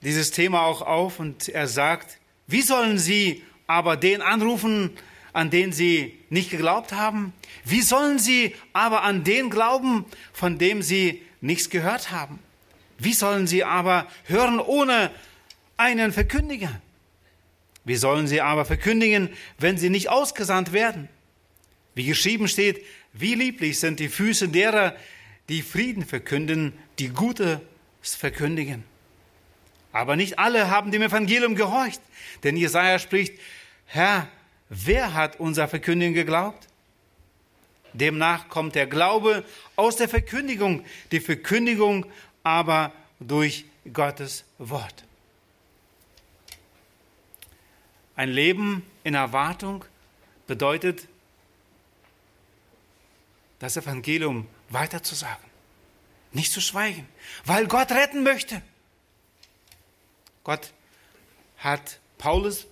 dieses 0.00 0.30
Thema 0.30 0.62
auch 0.62 0.80
auf 0.80 1.18
und 1.18 1.48
er 1.48 1.66
sagt, 1.66 2.18
wie 2.46 2.62
sollen 2.62 2.98
sie 2.98 3.42
aber 3.66 3.96
den 3.96 4.22
anrufen, 4.22 4.96
an 5.32 5.50
den 5.50 5.72
sie 5.72 6.20
nicht 6.30 6.52
geglaubt 6.52 6.92
haben? 6.92 7.32
Wie 7.64 7.82
sollen 7.82 8.20
sie 8.20 8.54
aber 8.72 9.02
an 9.02 9.24
den 9.24 9.50
glauben, 9.50 10.04
von 10.32 10.56
dem 10.56 10.82
sie 10.82 11.20
nichts 11.40 11.68
gehört 11.68 12.12
haben? 12.12 12.38
Wie 12.96 13.14
sollen 13.14 13.48
sie 13.48 13.64
aber 13.64 14.06
hören 14.26 14.60
ohne 14.60 15.10
einen 15.76 16.12
Verkündiger? 16.12 16.80
Wie 17.84 17.96
sollen 17.96 18.28
sie 18.28 18.40
aber 18.40 18.64
verkündigen, 18.64 19.30
wenn 19.58 19.78
sie 19.78 19.90
nicht 19.90 20.10
ausgesandt 20.10 20.72
werden? 20.72 21.08
Wie 21.96 22.04
geschrieben 22.04 22.46
steht, 22.46 22.84
wie 23.12 23.34
lieblich 23.34 23.80
sind 23.80 24.00
die 24.00 24.08
Füße 24.08 24.48
derer, 24.48 24.96
die 25.48 25.62
Frieden 25.62 26.04
verkünden, 26.04 26.72
die 26.98 27.08
Gutes 27.08 27.60
verkündigen. 28.02 28.84
Aber 29.92 30.16
nicht 30.16 30.38
alle 30.38 30.70
haben 30.70 30.90
dem 30.92 31.02
Evangelium 31.02 31.54
gehorcht, 31.54 32.00
denn 32.42 32.56
Jesaja 32.56 32.98
spricht, 32.98 33.38
Herr, 33.86 34.28
wer 34.68 35.14
hat 35.14 35.40
unser 35.40 35.66
Verkündigen 35.66 36.14
geglaubt? 36.14 36.68
Demnach 37.94 38.48
kommt 38.48 38.74
der 38.74 38.86
Glaube 38.86 39.44
aus 39.76 39.96
der 39.96 40.08
Verkündigung, 40.08 40.84
die 41.10 41.20
Verkündigung 41.20 42.06
aber 42.42 42.92
durch 43.18 43.64
Gottes 43.92 44.44
Wort. 44.58 45.04
Ein 48.14 48.30
Leben 48.30 48.84
in 49.04 49.14
Erwartung 49.14 49.84
bedeutet, 50.46 51.08
das 53.58 53.76
Evangelium 53.76 54.46
weiterzusagen, 54.70 55.44
nicht 56.32 56.52
zu 56.52 56.60
schweigen, 56.60 57.08
weil 57.44 57.66
Gott 57.66 57.90
retten 57.90 58.22
möchte. 58.22 58.62
Gott 60.44 60.72
hat 61.58 61.98
Paulus 62.18 62.66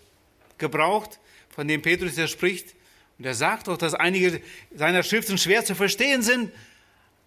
gebraucht, 0.58 1.18
von 1.50 1.66
dem 1.68 1.82
Petrus 1.82 2.16
ja 2.16 2.28
spricht, 2.28 2.76
und 3.18 3.24
er 3.24 3.34
sagt 3.34 3.68
auch, 3.68 3.78
dass 3.78 3.94
einige 3.94 4.42
seiner 4.74 5.02
Schriften 5.02 5.38
schwer 5.38 5.64
zu 5.64 5.74
verstehen 5.74 6.22
sind. 6.22 6.52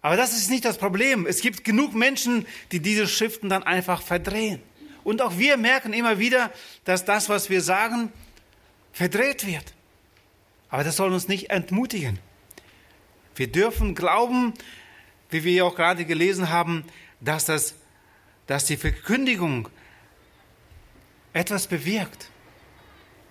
Aber 0.02 0.16
das 0.16 0.36
ist 0.36 0.50
nicht 0.50 0.64
das 0.64 0.78
Problem. 0.78 1.26
Es 1.26 1.40
gibt 1.40 1.64
genug 1.64 1.94
Menschen, 1.94 2.46
die 2.72 2.80
diese 2.80 3.08
Schriften 3.08 3.48
dann 3.48 3.62
einfach 3.64 4.00
verdrehen. 4.00 4.62
Und 5.02 5.20
auch 5.20 5.36
wir 5.36 5.56
merken 5.56 5.92
immer 5.92 6.18
wieder, 6.18 6.52
dass 6.84 7.04
das, 7.04 7.28
was 7.28 7.50
wir 7.50 7.60
sagen, 7.60 8.12
verdreht 8.92 9.46
wird. 9.46 9.74
Aber 10.68 10.84
das 10.84 10.96
soll 10.96 11.12
uns 11.12 11.26
nicht 11.26 11.50
entmutigen. 11.50 12.18
Wir 13.40 13.50
dürfen 13.50 13.94
glauben, 13.94 14.52
wie 15.30 15.44
wir 15.44 15.64
auch 15.64 15.74
gerade 15.74 16.04
gelesen 16.04 16.50
haben, 16.50 16.84
dass, 17.22 17.46
das, 17.46 17.74
dass 18.46 18.66
die 18.66 18.76
Verkündigung 18.76 19.70
etwas 21.32 21.66
bewirkt. 21.66 22.28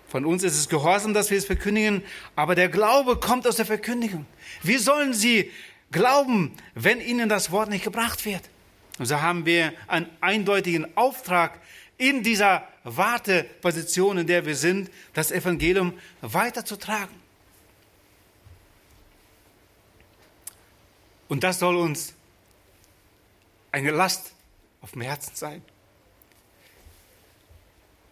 Von 0.07 0.25
uns 0.25 0.41
ist 0.41 0.57
es 0.57 0.67
Gehorsam, 0.67 1.13
dass 1.13 1.29
wir 1.29 1.37
es 1.37 1.45
verkündigen, 1.45 2.01
aber 2.35 2.55
der 2.55 2.69
Glaube 2.69 3.19
kommt 3.19 3.47
aus 3.47 3.57
der 3.57 3.67
Verkündigung. 3.67 4.25
Wie 4.63 4.77
sollen 4.77 5.13
sie 5.13 5.51
glauben, 5.91 6.57
wenn 6.73 7.01
ihnen 7.01 7.29
das 7.29 7.51
Wort 7.51 7.69
nicht 7.69 7.83
gebracht 7.83 8.25
wird? 8.25 8.49
Und 8.97 9.05
so 9.05 9.21
haben 9.21 9.45
wir 9.45 9.73
einen 9.85 10.09
eindeutigen 10.21 10.87
Auftrag 10.97 11.59
in 11.99 12.23
dieser 12.23 12.67
Warteposition, 12.83 14.17
in 14.17 14.25
der 14.25 14.47
wir 14.47 14.55
sind, 14.55 14.89
das 15.13 15.31
Evangelium 15.31 15.93
weiterzutragen. 16.21 17.28
Und 21.29 21.43
das 21.43 21.59
soll 21.59 21.77
uns 21.77 22.13
eine 23.71 23.91
Last 23.91 24.33
auf 24.81 24.91
dem 24.91 25.01
Herzen 25.01 25.35
sein. 25.35 25.61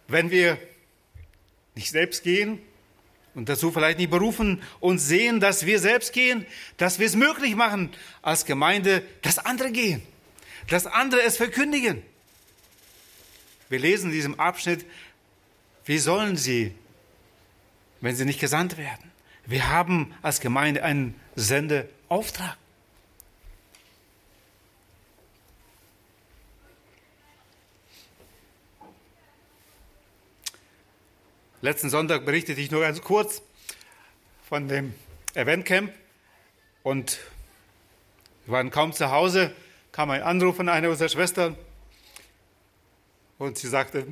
Wenn 0.06 0.30
wir 0.30 0.56
nicht 1.74 1.90
selbst 1.90 2.22
gehen 2.22 2.60
und 3.34 3.48
dazu 3.48 3.70
vielleicht 3.70 3.98
nicht 3.98 4.10
berufen 4.10 4.62
und 4.80 4.98
sehen, 4.98 5.40
dass 5.40 5.66
wir 5.66 5.80
selbst 5.80 6.12
gehen, 6.12 6.46
dass 6.76 6.98
wir 6.98 7.06
es 7.06 7.16
möglich 7.16 7.54
machen 7.54 7.90
als 8.22 8.46
Gemeinde, 8.46 9.02
dass 9.22 9.38
andere 9.38 9.72
gehen, 9.72 10.02
dass 10.68 10.86
andere 10.86 11.22
es 11.22 11.36
verkündigen. 11.36 12.02
Wir 13.68 13.80
lesen 13.80 14.06
in 14.06 14.12
diesem 14.12 14.40
Abschnitt, 14.40 14.86
wie 15.84 15.98
sollen 15.98 16.36
sie, 16.36 16.74
wenn 18.00 18.14
sie 18.14 18.24
nicht 18.24 18.40
gesandt 18.40 18.78
werden? 18.78 19.10
Wir 19.44 19.68
haben 19.68 20.14
als 20.22 20.40
Gemeinde 20.40 20.84
einen 20.84 21.18
Sendeauftrag. 21.34 22.56
Letzten 31.60 31.90
Sonntag 31.90 32.24
berichtete 32.24 32.60
ich 32.60 32.70
nur 32.70 32.82
ganz 32.82 33.02
kurz 33.02 33.42
von 34.48 34.68
dem 34.68 34.94
Eventcamp 35.34 35.92
und 36.84 37.18
wir 38.46 38.52
waren 38.52 38.70
kaum 38.70 38.92
zu 38.92 39.10
Hause, 39.10 39.52
kam 39.90 40.08
ein 40.10 40.22
Anruf 40.22 40.54
von 40.54 40.68
einer 40.68 40.88
unserer 40.88 41.08
Schwestern 41.08 41.56
und 43.38 43.58
sie 43.58 43.66
sagte, 43.66 44.06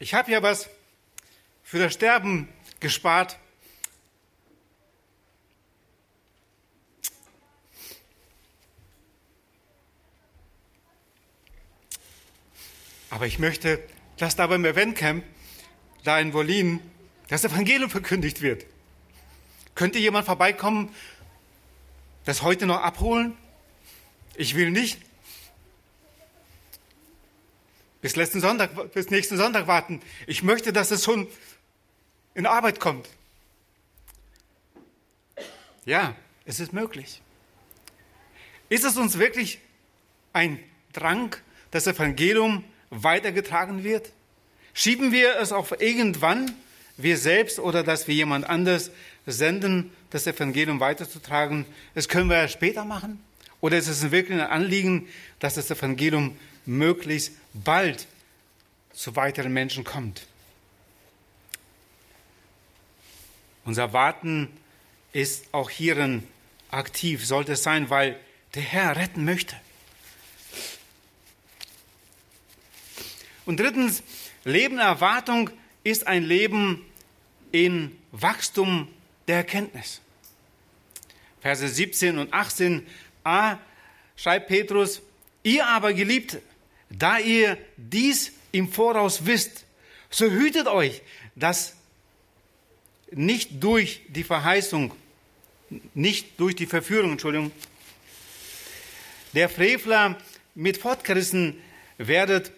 ich 0.00 0.14
habe 0.14 0.32
ja 0.32 0.42
was 0.42 0.68
für 1.62 1.78
das 1.78 1.94
Sterben 1.94 2.48
gespart. 2.80 3.38
Aber 13.16 13.26
ich 13.26 13.38
möchte, 13.38 13.82
dass 14.18 14.36
da 14.36 14.46
beim 14.46 14.62
Eventcamp, 14.66 15.24
da 16.04 16.20
in 16.20 16.34
Wolin, 16.34 16.80
das 17.28 17.44
Evangelium 17.44 17.88
verkündigt 17.88 18.42
wird. 18.42 18.66
Könnte 19.74 19.98
jemand 19.98 20.26
vorbeikommen, 20.26 20.94
das 22.26 22.42
heute 22.42 22.66
noch 22.66 22.82
abholen? 22.82 23.34
Ich 24.34 24.54
will 24.54 24.70
nicht. 24.70 25.00
Bis, 28.02 28.16
letzten 28.16 28.42
Sonntag, 28.42 28.92
bis 28.92 29.08
nächsten 29.08 29.38
Sonntag 29.38 29.66
warten. 29.66 30.02
Ich 30.26 30.42
möchte, 30.42 30.74
dass 30.74 30.90
es 30.90 31.02
schon 31.02 31.26
in 32.34 32.44
Arbeit 32.44 32.80
kommt. 32.80 33.08
Ja, 35.86 36.14
es 36.44 36.60
ist 36.60 36.74
möglich. 36.74 37.22
Ist 38.68 38.84
es 38.84 38.98
uns 38.98 39.18
wirklich 39.18 39.58
ein 40.34 40.62
Drang, 40.92 41.34
das 41.70 41.86
Evangelium 41.86 42.62
weitergetragen 42.90 43.84
wird? 43.84 44.12
Schieben 44.74 45.12
wir 45.12 45.36
es 45.36 45.52
auf 45.52 45.80
irgendwann, 45.80 46.52
wir 46.96 47.16
selbst 47.16 47.58
oder 47.58 47.82
dass 47.82 48.08
wir 48.08 48.14
jemand 48.14 48.48
anders 48.48 48.90
senden, 49.26 49.90
das 50.10 50.26
Evangelium 50.26 50.80
weiterzutragen? 50.80 51.66
Das 51.94 52.08
können 52.08 52.30
wir 52.30 52.48
später 52.48 52.84
machen? 52.84 53.22
Oder 53.60 53.78
ist 53.78 53.88
es 53.88 54.10
wirklich 54.10 54.38
ein 54.38 54.46
Anliegen, 54.46 55.08
dass 55.38 55.54
das 55.54 55.70
Evangelium 55.70 56.36
möglichst 56.66 57.32
bald 57.52 58.06
zu 58.92 59.16
weiteren 59.16 59.52
Menschen 59.52 59.84
kommt? 59.84 60.26
Unser 63.64 63.92
Warten 63.92 64.48
ist 65.12 65.46
auch 65.52 65.70
hierin 65.70 66.22
aktiv, 66.70 67.26
sollte 67.26 67.52
es 67.52 67.62
sein, 67.62 67.90
weil 67.90 68.18
der 68.54 68.62
Herr 68.62 68.96
retten 68.96 69.24
möchte. 69.24 69.56
Und 73.46 73.60
drittens, 73.60 74.02
Leben 74.44 74.78
Erwartung 74.78 75.50
ist 75.84 76.06
ein 76.06 76.24
Leben 76.24 76.84
in 77.52 77.96
Wachstum 78.12 78.88
der 79.28 79.36
Erkenntnis. 79.36 80.00
Verse 81.40 81.66
17 81.66 82.18
und 82.18 82.34
18a 82.34 83.58
schreibt 84.16 84.48
Petrus, 84.48 85.00
ihr 85.44 85.66
aber 85.66 85.92
Geliebte, 85.92 86.42
da 86.90 87.18
ihr 87.18 87.56
dies 87.76 88.32
im 88.50 88.68
Voraus 88.70 89.26
wisst, 89.26 89.64
so 90.10 90.26
hütet 90.26 90.66
euch, 90.66 91.02
dass 91.36 91.76
nicht 93.12 93.62
durch 93.62 94.02
die 94.08 94.24
Verheißung, 94.24 94.92
nicht 95.94 96.40
durch 96.40 96.56
die 96.56 96.66
Verführung, 96.66 97.12
Entschuldigung, 97.12 97.52
der 99.34 99.48
Frevler 99.48 100.18
mit 100.54 100.78
fortgerissen 100.78 101.60
werdet 101.98 102.50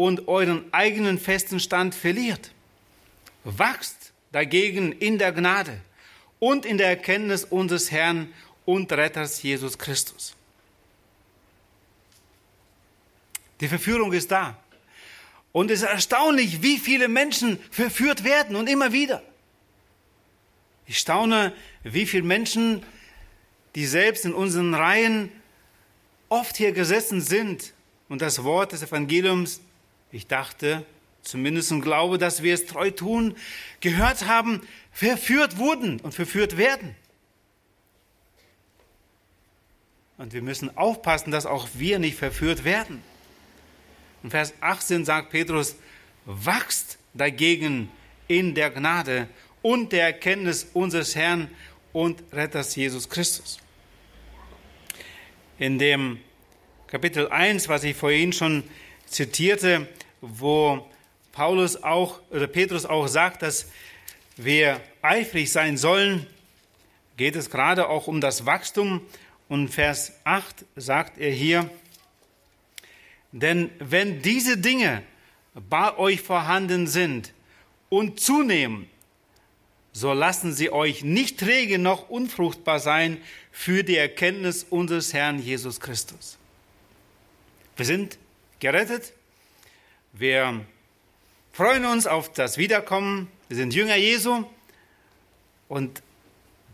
und 0.00 0.28
euren 0.28 0.64
eigenen 0.72 1.18
festen 1.18 1.60
Stand 1.60 1.94
verliert. 1.94 2.52
Wachst 3.44 4.12
dagegen 4.32 4.92
in 4.92 5.18
der 5.18 5.30
Gnade 5.30 5.78
und 6.38 6.64
in 6.64 6.78
der 6.78 6.88
Erkenntnis 6.88 7.44
unseres 7.44 7.90
Herrn 7.90 8.32
und 8.64 8.90
Retters 8.90 9.42
Jesus 9.42 9.76
Christus. 9.76 10.34
Die 13.60 13.68
Verführung 13.68 14.14
ist 14.14 14.30
da. 14.30 14.56
Und 15.52 15.70
es 15.70 15.82
ist 15.82 15.88
erstaunlich, 15.88 16.62
wie 16.62 16.78
viele 16.78 17.08
Menschen 17.08 17.58
verführt 17.70 18.24
werden 18.24 18.56
und 18.56 18.70
immer 18.70 18.94
wieder. 18.94 19.22
Ich 20.86 20.96
staune, 20.96 21.52
wie 21.82 22.06
viele 22.06 22.22
Menschen, 22.22 22.84
die 23.74 23.84
selbst 23.84 24.24
in 24.24 24.32
unseren 24.32 24.72
Reihen 24.72 25.30
oft 26.30 26.56
hier 26.56 26.72
gesessen 26.72 27.20
sind 27.20 27.74
und 28.08 28.22
das 28.22 28.42
Wort 28.44 28.72
des 28.72 28.82
Evangeliums, 28.82 29.60
ich 30.12 30.26
dachte, 30.26 30.84
zumindest 31.22 31.72
und 31.72 31.82
glaube, 31.82 32.18
dass 32.18 32.42
wir 32.42 32.54
es 32.54 32.66
treu 32.66 32.90
tun, 32.90 33.36
gehört 33.80 34.26
haben, 34.26 34.62
verführt 34.92 35.58
wurden 35.58 36.00
und 36.00 36.14
verführt 36.14 36.56
werden. 36.56 36.94
Und 40.18 40.32
wir 40.32 40.42
müssen 40.42 40.76
aufpassen, 40.76 41.30
dass 41.30 41.46
auch 41.46 41.68
wir 41.74 41.98
nicht 41.98 42.16
verführt 42.16 42.64
werden. 42.64 43.02
In 44.22 44.30
Vers 44.30 44.52
18 44.60 45.04
sagt 45.04 45.30
Petrus, 45.30 45.76
wachst 46.26 46.98
dagegen 47.14 47.90
in 48.28 48.54
der 48.54 48.70
Gnade 48.70 49.28
und 49.62 49.92
der 49.92 50.04
Erkenntnis 50.04 50.68
unseres 50.74 51.16
Herrn 51.16 51.48
und 51.92 52.22
Retters 52.32 52.76
Jesus 52.76 53.08
Christus. 53.08 53.58
In 55.58 55.78
dem 55.78 56.18
Kapitel 56.86 57.28
1, 57.28 57.68
was 57.68 57.84
ich 57.84 57.96
vorhin 57.96 58.32
schon 58.32 58.64
zitierte, 59.10 59.88
wo 60.20 60.86
Paulus 61.32 61.82
auch 61.82 62.20
oder 62.30 62.46
Petrus 62.46 62.86
auch 62.86 63.06
sagt, 63.08 63.42
dass 63.42 63.66
wir 64.36 64.80
eifrig 65.02 65.52
sein 65.52 65.76
sollen, 65.76 66.26
geht 67.16 67.36
es 67.36 67.50
gerade 67.50 67.88
auch 67.88 68.06
um 68.06 68.20
das 68.20 68.46
Wachstum. 68.46 69.02
Und 69.48 69.68
Vers 69.68 70.12
8 70.24 70.64
sagt 70.76 71.18
er 71.18 71.30
hier, 71.30 71.68
denn 73.32 73.70
wenn 73.78 74.22
diese 74.22 74.56
Dinge 74.56 75.02
bei 75.54 75.96
euch 75.98 76.20
vorhanden 76.20 76.86
sind 76.86 77.32
und 77.88 78.20
zunehmen, 78.20 78.88
so 79.92 80.12
lassen 80.12 80.52
sie 80.52 80.70
euch 80.70 81.02
nicht 81.02 81.38
träge 81.38 81.78
noch 81.78 82.08
unfruchtbar 82.08 82.78
sein 82.78 83.18
für 83.50 83.82
die 83.82 83.96
Erkenntnis 83.96 84.64
unseres 84.68 85.12
Herrn 85.12 85.42
Jesus 85.42 85.80
Christus. 85.80 86.38
Wir 87.76 87.86
sind 87.86 88.18
gerettet, 88.60 89.12
wir 90.12 90.64
freuen 91.52 91.84
uns 91.84 92.06
auf 92.06 92.32
das 92.32 92.58
Wiederkommen, 92.58 93.30
wir 93.48 93.56
sind 93.56 93.74
Jünger 93.74 93.96
Jesu 93.96 94.44
und 95.68 96.02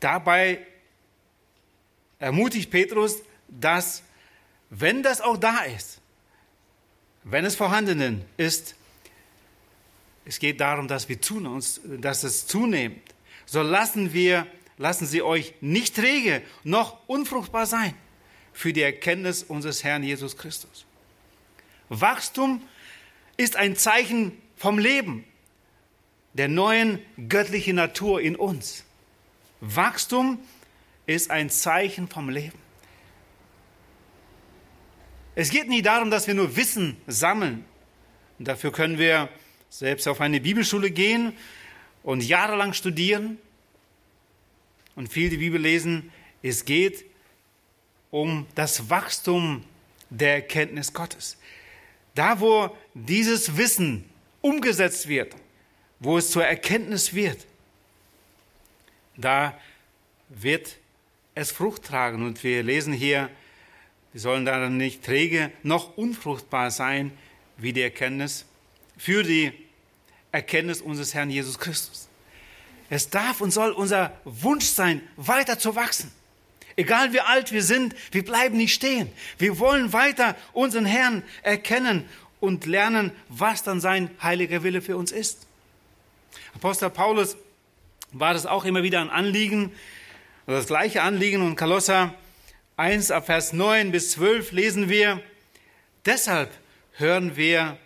dabei 0.01 0.67
ermutigt 2.19 2.71
Petrus, 2.71 3.23
dass, 3.49 4.03
wenn 4.71 5.03
das 5.03 5.21
auch 5.21 5.37
da 5.37 5.61
ist, 5.61 6.01
wenn 7.25 7.45
es 7.45 7.57
vorhanden 7.57 8.25
ist, 8.37 8.75
es 10.25 10.39
geht 10.39 10.61
darum, 10.61 10.89
dass 10.89 11.09
wir 11.09 11.21
tun 11.21 11.47
uns, 11.47 11.81
dass 11.85 12.25
es 12.25 12.47
zunehmend. 12.47 13.03
So 13.47 13.63
lassen 13.63 14.13
wir, 14.13 14.47
lassen 14.77 15.07
Sie 15.07 15.23
euch 15.23 15.55
nicht 15.61 15.95
träge 15.95 16.43
noch 16.65 17.09
unfruchtbar 17.09 17.67
sein 17.67 17.95
für 18.53 18.73
die 18.73 18.83
Erkenntnis 18.83 19.45
unseres 19.45 19.85
Herrn 19.85 20.03
Jesus 20.03 20.37
Christus. 20.37 20.85
Wachstum 21.89 22.63
ist 23.37 23.57
ein 23.57 23.77
Zeichen 23.77 24.33
vom 24.57 24.79
Leben, 24.79 25.25
der 26.35 26.49
neuen 26.49 27.01
göttlichen 27.29 27.77
Natur 27.77 28.21
in 28.21 28.37
uns. 28.37 28.85
Wachstum 29.61 30.39
ist 31.07 31.31
ein 31.31 31.51
Zeichen 31.51 32.09
vom 32.09 32.29
Leben. 32.29 32.59
Es 35.35 35.51
geht 35.51 35.69
nicht 35.69 35.87
darum, 35.87 36.11
dass 36.11 36.27
wir 36.27 36.35
nur 36.35 36.57
Wissen 36.57 36.97
sammeln. 37.07 37.65
Dafür 38.39 38.73
können 38.73 38.99
wir 38.99 39.29
selbst 39.69 40.09
auf 40.09 40.21
eine 40.21 40.41
Bibelschule 40.41 40.91
gehen 40.91 41.33
und 42.03 42.23
jahrelang 42.23 42.73
studieren 42.73 43.39
und 44.95 45.13
viel 45.13 45.29
die 45.29 45.37
Bibel 45.37 45.61
lesen. 45.61 46.11
Es 46.43 46.65
geht 46.65 47.05
um 48.11 48.47
das 48.55 48.89
Wachstum 48.89 49.65
der 50.09 50.35
Erkenntnis 50.37 50.93
Gottes. 50.93 51.37
Da, 52.17 52.41
wo 52.41 52.75
dieses 52.95 53.59
Wissen 53.59 54.09
umgesetzt 54.41 55.07
wird, 55.07 55.37
wo 56.01 56.17
es 56.17 56.31
zur 56.31 56.47
Erkenntnis 56.47 57.13
wird, 57.13 57.47
da 59.19 59.57
wird 60.31 60.77
es 61.35 61.51
Frucht 61.51 61.85
tragen. 61.85 62.25
Und 62.25 62.43
wir 62.43 62.63
lesen 62.63 62.95
hier, 62.95 63.29
wir 64.13 64.21
sollen 64.23 64.47
daran 64.47 64.79
nicht 64.79 65.05
träge 65.05 65.53
noch 65.63 65.99
unfruchtbar 65.99 66.71
sein, 66.71 67.13
wie 67.59 67.75
die 67.75 67.83
Erkenntnis, 67.83 68.47
für 68.97 69.23
die 69.23 69.53
Erkenntnis 70.33 70.81
unseres 70.81 71.13
Herrn 71.13 71.29
Jesus 71.29 71.59
Christus. 71.59 72.09
Es 72.89 73.11
darf 73.11 73.43
und 73.43 73.51
soll 73.51 73.73
unser 73.73 74.19
Wunsch 74.25 74.65
sein, 74.65 75.03
weiter 75.17 75.59
zu 75.59 75.77
wachsen. 75.77 76.11
Egal 76.77 77.13
wie 77.13 77.21
alt 77.21 77.53
wir 77.53 77.63
sind, 77.63 77.95
wir 78.13 78.25
bleiben 78.25 78.57
nicht 78.57 78.75
stehen. 78.75 79.11
Wir 79.39 79.59
wollen 79.59 79.93
weiter 79.93 80.37
unseren 80.53 80.85
Herrn 80.85 81.23
erkennen 81.43 82.07
und 82.39 82.67
lernen, 82.67 83.13
was 83.29 83.63
dann 83.63 83.81
sein 83.81 84.11
heiliger 84.23 84.63
Wille 84.63 84.83
für 84.83 84.97
uns 84.97 85.11
ist. 85.11 85.47
Apostel 86.55 86.91
Paulus 86.91 87.37
war 88.13 88.35
das 88.35 88.47
auch 88.47 88.65
immer 88.65 88.83
wieder 88.83 89.01
ein 89.01 89.11
Anliegen, 89.11 89.73
das 90.47 90.67
gleiche 90.67 91.03
Anliegen 91.03 91.43
und 91.43 91.57
Kolosser 91.57 92.15
1 92.77 93.11
ab 93.11 93.27
Vers 93.27 93.53
9 93.53 93.91
bis 93.91 94.13
12 94.13 94.53
lesen 94.53 94.89
wir, 94.89 95.21
deshalb 96.05 96.51
hören 96.93 97.37
wir 97.37 97.79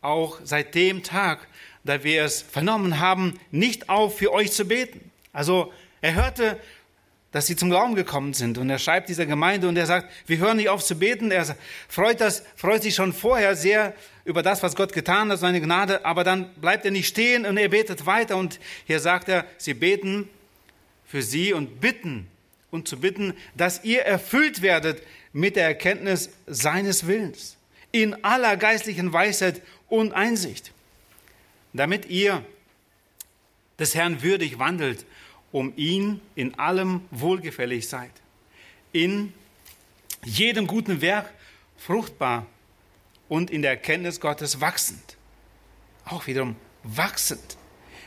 auch 0.00 0.40
seit 0.42 0.74
dem 0.74 1.02
Tag, 1.02 1.46
da 1.84 2.02
wir 2.02 2.24
es 2.24 2.42
vernommen 2.42 2.98
haben, 3.00 3.38
nicht 3.50 3.88
auf, 3.88 4.18
für 4.18 4.32
euch 4.32 4.52
zu 4.52 4.64
beten. 4.64 5.10
Also 5.32 5.72
er 6.00 6.14
hörte, 6.14 6.58
dass 7.32 7.46
sie 7.46 7.56
zum 7.56 7.68
Glauben 7.68 7.94
gekommen 7.94 8.32
sind. 8.32 8.56
Und 8.56 8.70
er 8.70 8.78
schreibt 8.78 9.08
dieser 9.08 9.26
Gemeinde 9.26 9.68
und 9.68 9.76
er 9.76 9.86
sagt, 9.86 10.10
wir 10.26 10.38
hören 10.38 10.56
nicht 10.56 10.70
auf 10.70 10.82
zu 10.82 10.98
beten. 10.98 11.30
Er 11.30 11.56
freut, 11.88 12.20
das, 12.20 12.42
freut 12.56 12.82
sich 12.82 12.94
schon 12.94 13.12
vorher 13.12 13.54
sehr 13.54 13.94
über 14.24 14.42
das, 14.42 14.62
was 14.62 14.76
Gott 14.76 14.92
getan 14.92 15.30
hat, 15.30 15.38
seine 15.38 15.60
Gnade. 15.60 16.04
Aber 16.04 16.24
dann 16.24 16.52
bleibt 16.54 16.84
er 16.84 16.90
nicht 16.90 17.08
stehen 17.08 17.44
und 17.44 17.58
er 17.58 17.68
betet 17.68 18.06
weiter. 18.06 18.36
Und 18.36 18.58
hier 18.86 19.00
sagt 19.00 19.28
er, 19.28 19.44
sie 19.58 19.74
beten 19.74 20.28
für 21.06 21.22
sie 21.22 21.52
und 21.52 21.80
bitten 21.80 22.28
und 22.70 22.88
zu 22.88 23.00
bitten, 23.00 23.34
dass 23.56 23.84
ihr 23.84 24.02
erfüllt 24.02 24.62
werdet 24.62 25.02
mit 25.32 25.56
der 25.56 25.64
Erkenntnis 25.64 26.30
seines 26.46 27.06
Willens, 27.06 27.56
in 27.92 28.24
aller 28.24 28.56
geistlichen 28.56 29.12
Weisheit 29.12 29.62
und 29.88 30.12
Einsicht, 30.12 30.72
damit 31.72 32.06
ihr 32.06 32.44
des 33.78 33.94
Herrn 33.94 34.22
würdig 34.22 34.58
wandelt, 34.58 35.04
um 35.52 35.72
ihn 35.76 36.20
in 36.34 36.58
allem 36.58 37.02
wohlgefällig 37.10 37.88
seid, 37.88 38.12
in 38.92 39.32
jedem 40.24 40.66
guten 40.66 41.00
Werk 41.00 41.32
fruchtbar 41.76 42.46
und 43.28 43.50
in 43.50 43.62
der 43.62 43.72
Erkenntnis 43.72 44.20
Gottes 44.20 44.60
wachsend, 44.60 45.16
auch 46.04 46.26
wiederum 46.26 46.56
wachsend, 46.82 47.56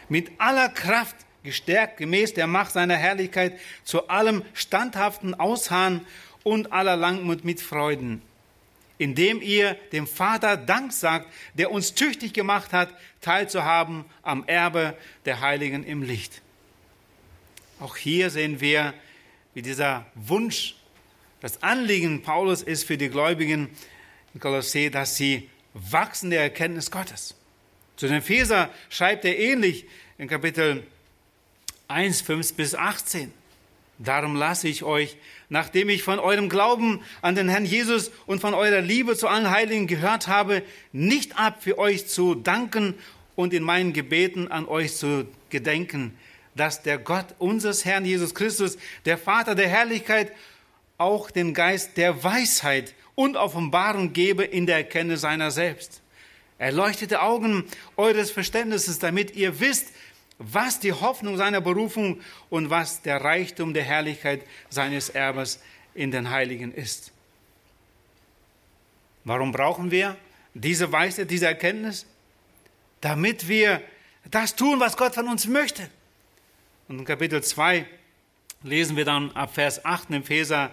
mit 0.10 0.32
aller 0.40 0.70
Kraft 0.70 1.16
gestärkt 1.44 1.98
gemäß 1.98 2.34
der 2.34 2.48
Macht 2.48 2.74
seiner 2.74 2.98
Herrlichkeit 2.98 3.60
zu 3.84 4.08
allem 4.10 4.44
standhaften 4.54 5.34
Ausharren 5.34 6.06
und 6.44 6.72
aller 6.72 6.96
Langmut 6.96 7.44
mit 7.44 7.62
Freuden, 7.62 8.22
indem 8.98 9.42
ihr 9.42 9.76
dem 9.92 10.06
Vater 10.06 10.58
Dank 10.58 10.94
sagt, 10.94 11.32
der 11.56 11.72
uns 11.72 11.96
tüchtig 11.96 12.34
gemacht 12.34 12.74
hat, 12.74 12.94
teilzuhaben 13.22 14.06
am 14.22 14.44
Erbe 14.46 14.96
der 15.26 15.42
Heiligen 15.42 15.84
im 15.84 16.04
Licht. 16.04 16.42
Auch 17.82 17.98
hier 17.98 18.30
sehen 18.30 18.62
wir, 18.62 18.94
wie 19.56 19.64
dieser 19.64 20.06
Wunsch, 20.14 20.76
das 21.40 21.64
Anliegen 21.64 22.22
Paulus 22.22 22.62
ist 22.62 22.84
für 22.84 22.96
die 22.96 23.10
Gläubigen 23.10 23.70
in 24.36 24.40
Kolossee, 24.40 24.92
dass 24.92 25.18
sie 25.18 25.50
wachsen 25.74 26.30
der 26.30 26.42
Erkenntnis 26.42 26.92
Gottes. 26.92 27.34
Zu 27.96 28.06
den 28.06 28.18
Epheser 28.18 28.70
schreibt 28.92 29.26
er 29.26 29.40
ähnlich 29.40 29.86
in 30.20 30.28
Kapitel 30.28 30.84
1, 31.88 32.22
5 32.22 32.54
bis 32.54 32.76
18. 32.76 33.34
Darum 33.98 34.36
lasse 34.36 34.68
ich 34.68 34.84
euch, 34.84 35.18
nachdem 35.50 35.90
ich 35.90 36.04
von 36.04 36.20
eurem 36.20 36.50
Glauben 36.50 37.02
an 37.24 37.34
den 37.34 37.50
Herrn 37.50 37.66
Jesus 37.66 38.12
und 38.28 38.42
von 38.42 38.54
eurer 38.54 38.82
Liebe 38.82 39.18
zu 39.18 39.28
allen 39.28 39.50
Heiligen 39.50 39.88
gehört 39.88 40.28
habe, 40.28 40.62
nicht 40.92 41.36
ab, 41.36 41.64
für 41.64 41.80
euch 41.80 42.06
zu 42.08 42.36
danken 42.36 42.94
und 43.36 43.56
in 43.56 43.64
meinen 43.64 43.92
Gebeten 43.92 44.50
an 44.50 44.68
euch 44.68 44.96
zu 44.96 45.28
gedenken, 45.50 46.16
dass 46.56 46.82
der 46.82 46.98
Gott 46.98 47.36
unseres 47.40 47.86
Herrn 47.86 48.06
Jesus 48.06 48.36
Christus, 48.36 48.78
der 49.06 49.18
Vater 49.18 49.56
der 49.56 49.68
Herrlichkeit, 49.70 50.32
auch 50.98 51.32
den 51.32 51.54
Geist 51.54 51.98
der 51.98 52.24
Weisheit 52.24 52.94
und 53.16 53.36
Offenbarung 53.36 54.14
gebe 54.14 54.44
in 54.44 54.66
der 54.66 54.78
Erkenntnis 54.78 55.22
seiner 55.22 55.52
selbst. 55.52 56.02
Erleuchtete 56.58 57.22
Augen 57.22 57.66
eures 57.98 58.30
Verständnisses, 58.30 59.00
damit 59.00 59.36
ihr 59.36 59.60
wisst, 59.60 59.94
was 60.38 60.80
die 60.80 60.94
Hoffnung 60.94 61.38
seiner 61.38 61.62
Berufung 61.62 62.22
und 62.50 62.70
was 62.70 63.02
der 63.02 63.24
Reichtum 63.24 63.74
der 63.74 63.84
Herrlichkeit 63.84 64.44
seines 64.70 65.10
Erbes 65.10 65.60
in 65.94 66.12
den 66.12 66.30
Heiligen 66.30 66.74
ist. 66.74 67.12
Warum 69.24 69.52
brauchen 69.52 69.92
wir 69.92 70.18
diese 70.54 70.92
Weisheit, 70.92 71.30
diese 71.30 71.48
Erkenntnis? 71.48 72.06
Damit 73.02 73.48
wir 73.48 73.82
das 74.30 74.56
tun, 74.56 74.80
was 74.80 74.98
Gott 74.98 75.16
von 75.16 75.28
uns 75.28 75.48
möchte. 75.48 75.90
Und 76.92 77.00
in 77.00 77.06
Kapitel 77.06 77.42
2 77.42 77.86
lesen 78.64 78.98
wir 78.98 79.06
dann 79.06 79.32
ab 79.32 79.54
Vers 79.54 79.86
8 79.86 80.10
im 80.10 80.16
Epheser, 80.16 80.72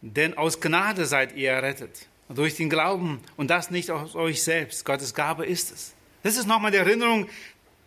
denn 0.00 0.38
aus 0.38 0.62
Gnade 0.62 1.04
seid 1.04 1.36
ihr 1.36 1.50
errettet, 1.50 2.06
durch 2.30 2.54
den 2.56 2.70
Glauben 2.70 3.20
und 3.36 3.50
das 3.50 3.70
nicht 3.70 3.90
aus 3.90 4.14
euch 4.14 4.42
selbst. 4.42 4.86
Gottes 4.86 5.12
Gabe 5.12 5.44
ist 5.44 5.70
es. 5.72 5.92
Das 6.22 6.38
ist 6.38 6.46
nochmal 6.46 6.70
die 6.70 6.78
Erinnerung, 6.78 7.28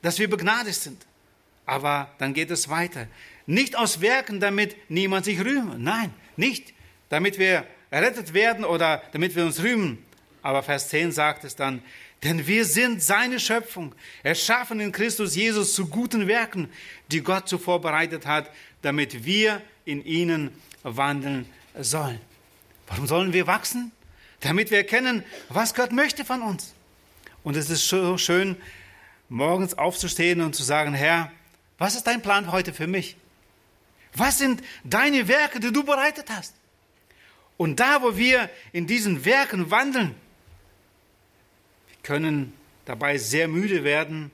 dass 0.03 0.19
wir 0.19 0.29
begnadigt 0.29 0.79
sind. 0.79 1.07
Aber 1.65 2.11
dann 2.19 2.35
geht 2.35 2.51
es 2.51 2.69
weiter. 2.69 3.07
Nicht 3.47 3.75
aus 3.75 4.01
Werken, 4.01 4.39
damit 4.39 4.75
niemand 4.87 5.25
sich 5.25 5.39
rühme. 5.39 5.79
Nein, 5.79 6.13
nicht 6.37 6.71
damit 7.09 7.39
wir 7.39 7.65
errettet 7.89 8.35
werden 8.35 8.63
oder 8.63 9.01
damit 9.11 9.35
wir 9.35 9.43
uns 9.43 9.63
rühmen. 9.63 10.05
Aber 10.43 10.61
Vers 10.61 10.89
10 10.89 11.13
sagt 11.13 11.45
es 11.45 11.55
dann, 11.55 11.81
denn 12.23 12.45
wir 12.45 12.65
sind 12.65 13.01
seine 13.01 13.39
Schöpfung, 13.39 13.95
erschaffen 14.23 14.79
in 14.79 14.91
Christus 14.91 15.35
Jesus 15.35 15.73
zu 15.73 15.87
guten 15.87 16.27
Werken, 16.27 16.69
die 17.11 17.21
Gott 17.21 17.49
zuvor 17.49 17.81
bereitet 17.81 18.25
hat, 18.27 18.51
damit 18.83 19.25
wir 19.25 19.61
in 19.85 20.05
ihnen 20.05 20.51
wandeln 20.83 21.47
sollen. 21.79 22.19
Warum 22.87 23.07
sollen 23.07 23.33
wir 23.33 23.47
wachsen? 23.47 23.91
Damit 24.41 24.69
wir 24.69 24.79
erkennen, 24.79 25.23
was 25.49 25.73
Gott 25.73 25.91
möchte 25.91 26.25
von 26.25 26.41
uns. 26.41 26.73
Und 27.43 27.55
es 27.55 27.69
ist 27.69 27.87
so 27.87 28.17
schön, 28.17 28.55
morgens 29.29 29.77
aufzustehen 29.77 30.41
und 30.41 30.55
zu 30.55 30.63
sagen, 30.63 30.93
Herr, 30.93 31.31
was 31.77 31.95
ist 31.95 32.05
dein 32.05 32.21
Plan 32.21 32.51
heute 32.51 32.73
für 32.73 32.87
mich? 32.87 33.15
Was 34.13 34.37
sind 34.37 34.61
deine 34.83 35.27
Werke, 35.27 35.59
die 35.59 35.71
du 35.71 35.83
bereitet 35.83 36.29
hast? 36.29 36.53
Und 37.57 37.79
da, 37.79 38.01
wo 38.01 38.17
wir 38.17 38.49
in 38.73 38.87
diesen 38.87 39.25
Werken 39.25 39.71
wandeln, 39.71 40.15
können 42.03 42.53
dabei 42.85 43.17
sehr 43.17 43.47
müde 43.47 43.83
werden, 43.83 44.31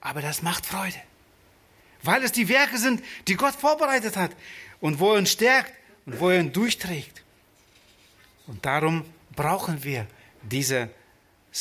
aber 0.00 0.20
das 0.20 0.42
macht 0.42 0.66
Freude. 0.66 1.00
Weil 2.02 2.22
es 2.24 2.32
die 2.32 2.48
Werke 2.48 2.78
sind, 2.78 3.02
die 3.28 3.36
Gott 3.36 3.54
vorbereitet 3.54 4.16
hat 4.16 4.32
und 4.80 4.98
wo 4.98 5.12
er 5.12 5.18
uns 5.18 5.30
stärkt 5.30 5.72
und 6.06 6.18
wo 6.20 6.30
er 6.30 6.40
uns 6.40 6.52
durchträgt. 6.52 7.22
Und 8.46 8.64
darum 8.66 9.04
brauchen 9.34 9.84
wir 9.84 10.06
dieses 10.42 10.88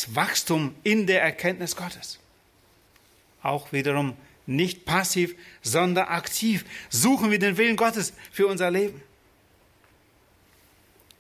Wachstum 0.08 0.76
in 0.84 1.06
der 1.06 1.22
Erkenntnis 1.22 1.76
Gottes. 1.76 2.20
Auch 3.44 3.72
wiederum 3.72 4.15
nicht 4.46 4.86
passiv, 4.86 5.36
sondern 5.62 6.08
aktiv 6.08 6.65
suchen 6.89 7.32
wir 7.32 7.39
den 7.39 7.58
Willen 7.58 7.76
Gottes 7.76 8.13
für 8.32 8.48
unser 8.48 8.72
Leben. 8.72 9.02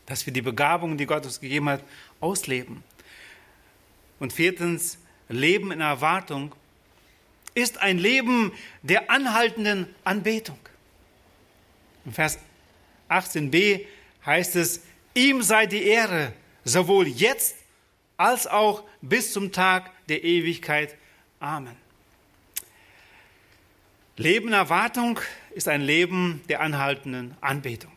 Dass 0.05 0.25
wir 0.25 0.33
die 0.33 0.41
Begabungen, 0.41 0.97
die 0.97 1.05
Gott 1.05 1.25
uns 1.25 1.39
gegeben 1.39 1.69
hat, 1.69 1.83
ausleben. 2.19 2.83
Und 4.21 4.31
viertens, 4.33 4.99
Leben 5.29 5.71
in 5.71 5.81
Erwartung 5.81 6.53
ist 7.55 7.79
ein 7.79 7.97
Leben 7.97 8.51
der 8.83 9.09
anhaltenden 9.09 9.87
Anbetung. 10.03 10.59
In 12.05 12.13
Vers 12.13 12.37
18b 13.09 13.83
heißt 14.23 14.57
es, 14.57 14.83
ihm 15.15 15.41
sei 15.41 15.65
die 15.65 15.81
Ehre, 15.81 16.33
sowohl 16.63 17.07
jetzt 17.07 17.55
als 18.15 18.45
auch 18.45 18.83
bis 19.01 19.33
zum 19.33 19.51
Tag 19.51 19.89
der 20.07 20.23
Ewigkeit. 20.23 20.95
Amen. 21.39 21.75
Leben 24.17 24.49
in 24.49 24.53
Erwartung 24.53 25.19
ist 25.55 25.67
ein 25.67 25.81
Leben 25.81 26.43
der 26.47 26.61
anhaltenden 26.61 27.35
Anbetung. 27.41 27.91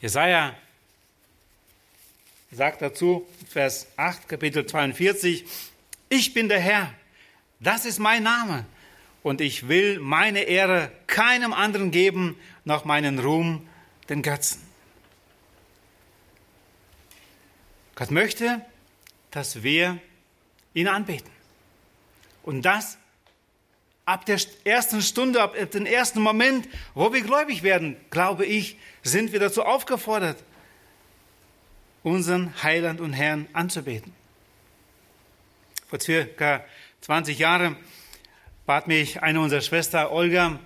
Jesaja 0.00 0.54
sagt 2.56 2.80
dazu, 2.80 3.28
Vers 3.50 3.86
8, 3.98 4.30
Kapitel 4.30 4.64
42, 4.64 5.44
ich 6.08 6.32
bin 6.32 6.48
der 6.48 6.58
Herr, 6.58 6.90
das 7.60 7.84
ist 7.84 7.98
mein 7.98 8.22
Name, 8.22 8.64
und 9.22 9.42
ich 9.42 9.68
will 9.68 9.98
meine 10.00 10.40
Ehre 10.40 10.90
keinem 11.06 11.52
anderen 11.52 11.90
geben, 11.90 12.34
noch 12.64 12.86
meinen 12.86 13.18
Ruhm 13.18 13.68
den 14.08 14.22
Götzen. 14.22 14.62
Gott 17.94 18.10
möchte, 18.10 18.64
dass 19.32 19.62
wir 19.62 19.98
ihn 20.72 20.88
anbeten. 20.88 21.30
Und 22.42 22.62
das 22.62 22.96
ab 24.06 24.24
der 24.24 24.40
ersten 24.64 25.02
Stunde, 25.02 25.42
ab 25.42 25.54
dem 25.72 25.84
ersten 25.84 26.20
Moment, 26.20 26.68
wo 26.94 27.12
wir 27.12 27.20
gläubig 27.20 27.62
werden, 27.62 27.96
glaube 28.10 28.46
ich, 28.46 28.78
sind 29.02 29.32
wir 29.32 29.40
dazu 29.40 29.62
aufgefordert, 29.62 30.42
unseren 32.06 32.62
Heiland 32.62 33.00
und 33.00 33.12
Herrn 33.12 33.48
anzubeten. 33.52 34.12
Vor 35.88 36.00
circa 36.00 36.64
20 37.02 37.38
Jahren 37.38 37.76
bat 38.64 38.88
mich 38.88 39.22
eine 39.22 39.40
unserer 39.40 39.60
Schwester 39.60 40.10
Olga, 40.12 40.58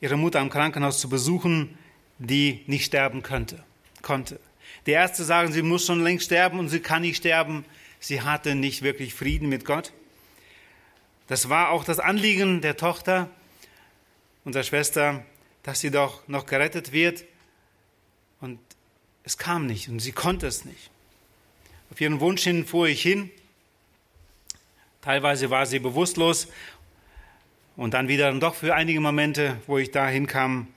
ihre 0.00 0.16
Mutter 0.16 0.40
am 0.40 0.50
Krankenhaus 0.50 1.00
zu 1.00 1.08
besuchen, 1.08 1.78
die 2.18 2.62
nicht 2.66 2.84
sterben 2.84 3.22
könnte, 3.22 3.62
konnte. 4.02 4.40
Die 4.86 4.92
Ärzte 4.92 5.24
sagen, 5.24 5.52
sie 5.52 5.62
muss 5.62 5.86
schon 5.86 6.02
längst 6.02 6.26
sterben 6.26 6.58
und 6.58 6.68
sie 6.68 6.80
kann 6.80 7.02
nicht 7.02 7.16
sterben 7.16 7.64
sie 8.02 8.20
hatte 8.20 8.54
nicht 8.54 8.82
wirklich 8.82 9.14
Frieden 9.14 9.48
mit 9.48 9.64
Gott. 9.64 9.92
Das 11.28 11.48
war 11.48 11.70
auch 11.70 11.84
das 11.84 12.00
Anliegen 12.00 12.60
der 12.60 12.76
Tochter, 12.76 13.30
unserer 14.44 14.64
Schwester, 14.64 15.24
dass 15.62 15.80
sie 15.80 15.90
doch 15.90 16.26
noch 16.28 16.46
gerettet 16.46 16.92
wird. 16.92 17.24
Es 19.24 19.38
kam 19.38 19.66
nicht 19.66 19.88
und 19.88 20.00
sie 20.00 20.12
konnte 20.12 20.46
es 20.46 20.64
nicht. 20.64 20.90
Auf 21.90 22.00
ihren 22.00 22.20
Wunsch 22.20 22.42
hin 22.42 22.66
fuhr 22.66 22.88
ich 22.88 23.02
hin. 23.02 23.30
Teilweise 25.00 25.50
war 25.50 25.66
sie 25.66 25.78
bewusstlos 25.78 26.48
und 27.76 27.94
dann 27.94 28.08
wieder 28.08 28.32
doch 28.32 28.54
für 28.54 28.74
einige 28.74 29.00
Momente, 29.00 29.60
wo 29.66 29.78
ich 29.78 29.90
da 29.90 30.08
hinkam, 30.08 30.68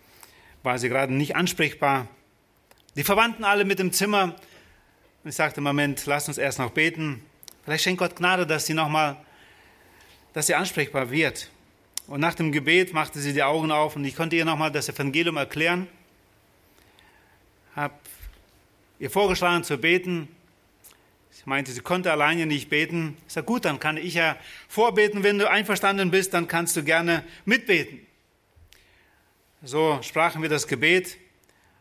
war 0.63 0.79
sie 0.79 0.89
gerade 0.89 1.13
nicht 1.13 1.36
ansprechbar. 1.36 2.08
Die 2.95 3.03
Verwandten 3.03 3.43
alle 3.43 3.65
mit 3.65 3.79
dem 3.79 3.91
Zimmer 3.91 4.36
und 5.23 5.29
ich 5.29 5.36
sagte, 5.36 5.62
Moment, 5.62 6.05
lass 6.05 6.27
uns 6.27 6.38
erst 6.38 6.60
noch 6.60 6.71
beten. 6.71 7.23
Vielleicht 7.63 7.84
schenkt 7.84 7.99
Gott 7.99 8.15
Gnade, 8.15 8.45
dass 8.45 8.65
sie 8.65 8.73
nochmal, 8.73 9.17
dass 10.34 10.47
sie 10.47 10.55
ansprechbar 10.55 11.10
wird. 11.12 11.49
Und 12.08 12.19
nach 12.19 12.36
dem 12.36 12.51
Gebet 12.51 12.93
machte 12.93 13.19
sie 13.19 13.34
die 13.34 13.41
Augen 13.43 13.71
auf 13.71 13.95
und 13.95 14.05
ich 14.05 14.15
konnte 14.15 14.36
ihr 14.36 14.45
nochmal 14.45 14.71
das 14.71 14.88
Evangelium 14.88 15.38
erklären. 15.38 15.88
Habe 17.75 17.93
ihr 18.99 19.10
vorgeschlagen 19.10 19.63
zu 19.63 19.77
beten. 19.77 20.27
Sie 21.31 21.43
meinte, 21.45 21.71
sie 21.71 21.81
konnte 21.81 22.12
alleine 22.12 22.45
nicht 22.45 22.69
beten. 22.69 23.17
Ich 23.27 23.34
sage, 23.34 23.45
gut, 23.45 23.65
dann 23.65 23.79
kann 23.79 23.97
ich 23.97 24.13
ja 24.13 24.38
vorbeten. 24.67 25.23
Wenn 25.23 25.38
du 25.38 25.49
einverstanden 25.49 26.12
bist, 26.12 26.34
dann 26.34 26.47
kannst 26.47 26.75
du 26.75 26.84
gerne 26.84 27.23
mitbeten. 27.43 28.05
So 29.63 29.99
sprachen 30.01 30.41
wir 30.41 30.49
das 30.49 30.67
Gebet. 30.67 31.17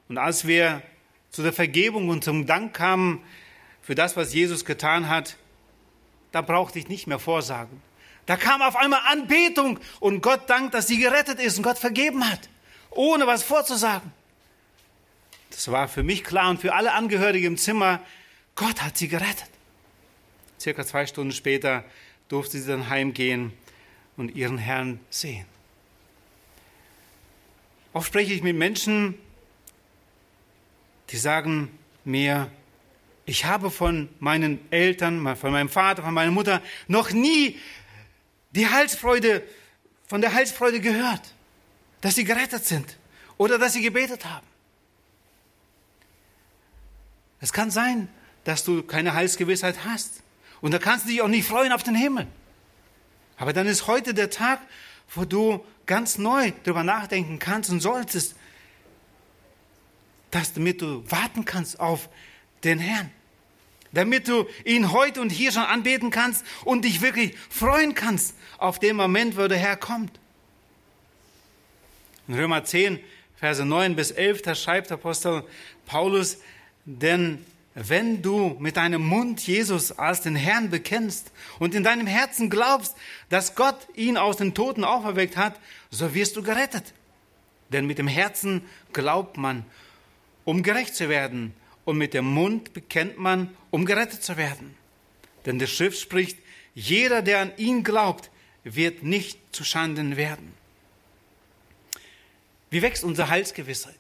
Und 0.09 0.19
als 0.19 0.47
wir 0.47 0.83
zu 1.31 1.43
der 1.43 1.53
Vergebung 1.53 2.09
und 2.09 2.25
zum 2.25 2.47
Dank 2.47 2.75
kamen 2.75 3.23
für 3.83 3.95
das, 3.95 4.17
was 4.17 4.35
Jesus 4.35 4.65
getan 4.65 5.09
hat, 5.09 5.37
da 6.33 6.41
brauchte 6.43 6.79
ich 6.79 6.89
nicht 6.89 7.07
mehr 7.07 7.19
Vorsagen. 7.19 7.81
Da 8.27 8.37
kam 8.37 8.63
auf 8.63 8.77
einmal 8.77 9.01
Anbetung 9.07 9.79
und 10.01 10.23
Gott 10.23 10.49
dankt, 10.49 10.75
dass 10.75 10.87
sie 10.87 10.99
gerettet 10.99 11.39
ist 11.39 11.59
und 11.59 11.63
Gott 11.63 11.79
vergeben 11.79 12.29
hat, 12.29 12.49
ohne 12.91 13.27
was 13.27 13.43
vorzusagen. 13.43 14.13
Das 15.55 15.71
war 15.71 15.87
für 15.87 16.03
mich 16.03 16.25
klar 16.25 16.51
und 16.51 16.61
für 16.61 16.75
alle 16.75 16.93
Angehörigen 16.93 17.47
im 17.47 17.57
Zimmer, 17.57 18.01
Gott 18.57 18.83
hat 18.83 18.99
sie 18.99 19.09
gerettet. 19.09 19.49
Circa 20.59 20.85
zwei 20.85 21.07
Stunden 21.07 21.33
später 21.33 21.85
durfte 22.29 22.59
sie 22.59 22.67
dann 22.67 22.89
heimgehen 22.89 23.53
und 24.17 24.35
ihren 24.35 24.59
Herrn 24.59 24.99
sehen. 25.11 25.47
Oft 27.93 28.09
spreche 28.09 28.33
ich 28.33 28.43
mit 28.43 28.57
Menschen, 28.57 29.15
die 31.11 31.17
sagen 31.17 31.71
mir, 32.05 32.51
ich 33.25 33.45
habe 33.45 33.71
von 33.71 34.09
meinen 34.19 34.61
Eltern, 34.73 35.37
von 35.37 35.53
meinem 35.53 35.69
Vater, 35.69 36.03
von 36.03 36.13
meiner 36.13 36.33
Mutter 36.33 36.61
noch 36.89 37.13
nie 37.13 37.61
die 38.51 38.69
Heilsfreude, 38.69 39.43
von 40.07 40.21
der 40.21 40.35
Heilsfreude 40.35 40.81
gehört, 40.81 41.23
dass 42.01 42.17
sie 42.17 42.25
gerettet 42.25 42.65
sind 42.65 42.99
oder 43.37 43.59
dass 43.59 43.75
sie 43.75 43.83
gebetet 43.83 44.25
haben. 44.25 44.54
Es 47.45 47.53
kann 47.53 47.71
sein, 47.71 48.09
dass 48.45 48.65
du 48.65 48.83
keine 48.83 49.13
Heilsgewissheit 49.13 49.85
hast. 49.85 50.23
Und 50.63 50.73
da 50.73 50.79
kannst 50.79 51.05
du 51.05 51.11
dich 51.11 51.21
auch 51.21 51.29
nicht 51.29 51.47
freuen 51.47 51.73
auf 51.73 51.83
den 51.83 51.95
Himmel. 51.95 52.27
Aber 53.37 53.53
dann 53.53 53.67
ist 53.67 53.87
heute 53.87 54.15
der 54.15 54.31
Tag, 54.31 54.61
wo 55.15 55.27
du 55.27 55.63
ganz 55.85 56.17
neu 56.17 56.53
darüber 56.63 56.85
nachdenken 56.85 57.39
kannst 57.39 57.69
und 57.69 57.81
solltest, 57.81 58.35
dass 60.31 60.55
damit 60.55 60.81
du 60.81 61.05
warten 61.11 61.45
kannst 61.45 61.81
auf 61.81 62.09
den 62.65 62.79
Herrn. 62.79 63.11
damit 63.93 64.27
du 64.27 64.47
ihn 64.65 64.91
heute 64.91 65.21
und 65.21 65.29
hier 65.29 65.53
schon 65.53 65.65
anbeten 65.65 66.11
kannst 66.11 66.47
und 66.65 66.87
dich 66.87 67.03
wirklich 67.03 67.37
freuen 67.51 67.95
kannst 67.95 68.35
auf 68.57 68.79
den 68.79 68.97
Moment, 68.97 69.37
wo 69.37 69.47
der 69.49 69.59
Herr 69.59 69.77
kommt. 69.77 70.19
In 72.27 72.37
Römer 72.37 72.65
10, 72.65 73.01
Verse 73.37 73.63
9 73.63 73.97
bis 73.97 74.13
11, 74.13 74.41
da 74.41 74.55
schreibt 74.55 74.91
Apostel 74.91 75.45
Paulus, 75.85 76.39
denn 76.85 77.45
wenn 77.75 78.23
du 78.23 78.57
mit 78.61 78.77
deinem 78.77 79.05
Mund 79.05 79.45
Jesus 79.45 79.91
als 79.93 80.21
den 80.21 80.37
Herrn 80.37 80.71
bekennst 80.71 81.33
und 81.59 81.75
in 81.75 81.83
deinem 81.83 82.07
Herzen 82.07 82.49
glaubst, 82.49 82.97
dass 83.31 83.57
Gott 83.57 83.89
ihn 83.95 84.17
aus 84.17 84.37
den 84.37 84.55
Toten 84.55 84.85
auferweckt 84.85 85.37
hat, 85.37 85.59
so 85.91 86.15
wirst 86.15 86.37
du 86.37 86.43
gerettet. 86.43 86.93
Denn 87.71 87.87
mit 87.87 87.99
dem 87.99 88.07
Herzen 88.07 88.63
glaubt 88.93 89.37
man, 89.37 89.65
um 90.45 90.63
gerecht 90.63 90.95
zu 90.95 91.09
werden, 91.09 91.55
und 91.85 91.99
mit 91.99 92.15
dem 92.15 92.25
Mund 92.25 92.73
bekennt 92.73 93.19
man, 93.19 93.55
um 93.71 93.85
gerettet 93.85 94.23
zu 94.23 94.37
werden. 94.37 94.75
Denn 95.47 95.59
die 95.59 95.67
Schrift 95.67 96.01
spricht, 96.01 96.39
jeder, 96.75 97.23
der 97.23 97.41
an 97.41 97.53
ihn 97.57 97.85
glaubt, 97.85 98.31
wird 98.65 99.03
nicht 99.03 99.39
zu 99.53 99.65
Schanden 99.65 100.17
werden. 100.17 100.55
Wie 102.71 102.83
wächst 102.83 103.05
unsere 103.05 103.29
Heilsgewissheit? 103.29 103.95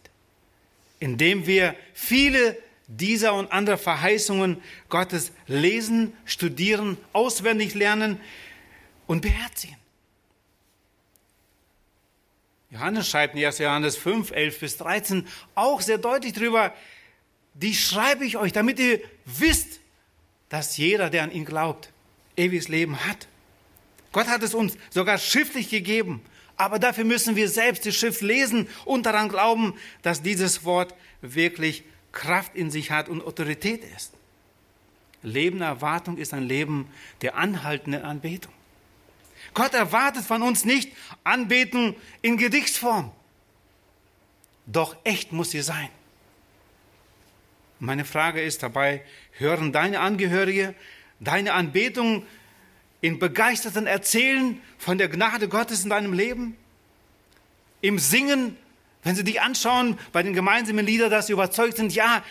Indem 0.99 1.47
wir 1.47 1.77
viele 1.93 2.57
dieser 2.87 3.35
und 3.35 3.51
anderer 3.53 3.79
Verheißungen 3.79 4.63
Gottes 4.89 5.33
lesen, 5.47 6.13
studieren, 6.25 6.99
auswendig 7.13 7.75
lernen 7.75 8.21
und 9.07 9.23
beherzigen. 9.23 9.77
Johannes 12.71 13.09
schreibt 13.09 13.37
in 13.37 13.45
1. 13.45 13.59
Johannes 13.59 13.97
5, 13.97 14.33
11 14.33 14.61
bis 14.61 14.77
13 14.79 15.29
auch 15.55 15.81
sehr 15.81 15.99
deutlich 15.99 16.33
darüber, 16.33 16.75
die 17.55 17.75
schreibe 17.75 18.25
ich 18.25 18.37
euch, 18.37 18.53
damit 18.53 18.81
ihr 18.81 19.01
wisst, 19.25 19.81
dass 20.49 20.77
jeder, 20.77 21.09
der 21.09 21.23
an 21.23 21.31
ihn 21.31 21.45
glaubt, 21.45 21.93
ewiges 22.37 22.69
Leben 22.69 23.05
hat. 23.07 23.29
Gott 24.11 24.27
hat 24.27 24.43
es 24.43 24.55
uns 24.55 24.77
sogar 24.91 25.19
schriftlich 25.19 25.71
gegeben, 25.71 26.21
aber 26.57 26.79
dafür 26.79 27.05
müssen 27.05 27.37
wir 27.37 27.49
selbst 27.49 27.85
die 27.85 27.93
Schrift 27.93 28.23
lesen 28.23 28.69
und 28.85 29.07
daran 29.07 29.29
glauben, 29.29 29.75
dass 30.03 30.23
dieses 30.23 30.65
Wort 30.65 30.95
wirklich 31.21 31.85
Kraft 32.15 32.55
in 32.55 32.71
sich 32.71 32.91
hat 32.91 33.09
und 33.09 33.23
Autorität 33.23 33.85
ist. 33.97 34.13
Leben 35.23 35.61
Erwartung 35.61 36.17
ist 36.17 36.33
ein 36.33 36.45
Leben 36.45 36.89
der 37.21 37.37
anhaltenden 37.37 38.03
Anbetung. 38.03 38.53
Gott 39.53 39.75
erwartet 39.75 40.25
von 40.25 40.43
uns 40.43 40.65
nicht 40.65 40.93
Anbetung 41.23 41.95
in 42.23 42.39
Gedichtsform. 42.39 43.13
Doch 44.67 44.97
echt 45.05 45.33
muss 45.33 45.51
sie 45.51 45.61
sein. 45.61 45.91
Meine 47.79 48.05
Frage 48.05 48.41
ist 48.41 48.63
dabei, 48.63 49.03
hören 49.33 49.73
deine 49.73 50.01
Angehörige 50.01 50.75
deine 51.21 51.53
Anbetung 51.53 52.25
in 53.01 53.19
begeisterten 53.19 53.87
Erzählen 53.87 54.61
von 54.79 54.99
der 54.99 55.09
Gnade 55.09 55.49
Gottes 55.49 55.85
in 55.85 55.91
deinem 55.91 56.13
Leben? 56.13 56.57
Im 57.81 57.99
Singen 57.99 58.57
wenn 59.05 59.15
Sie 59.15 59.23
dich 59.23 59.41
anschauen 59.41 59.99
bei 60.13 60.23
den 60.23 60.33
gemeinsamen 60.33 60.85
Liedern, 60.85 61.11
dass 61.11 61.29
Sie 61.29 61.35
überzeugt 61.35 61.77
sind, 61.77 61.95
ja, 61.95 62.25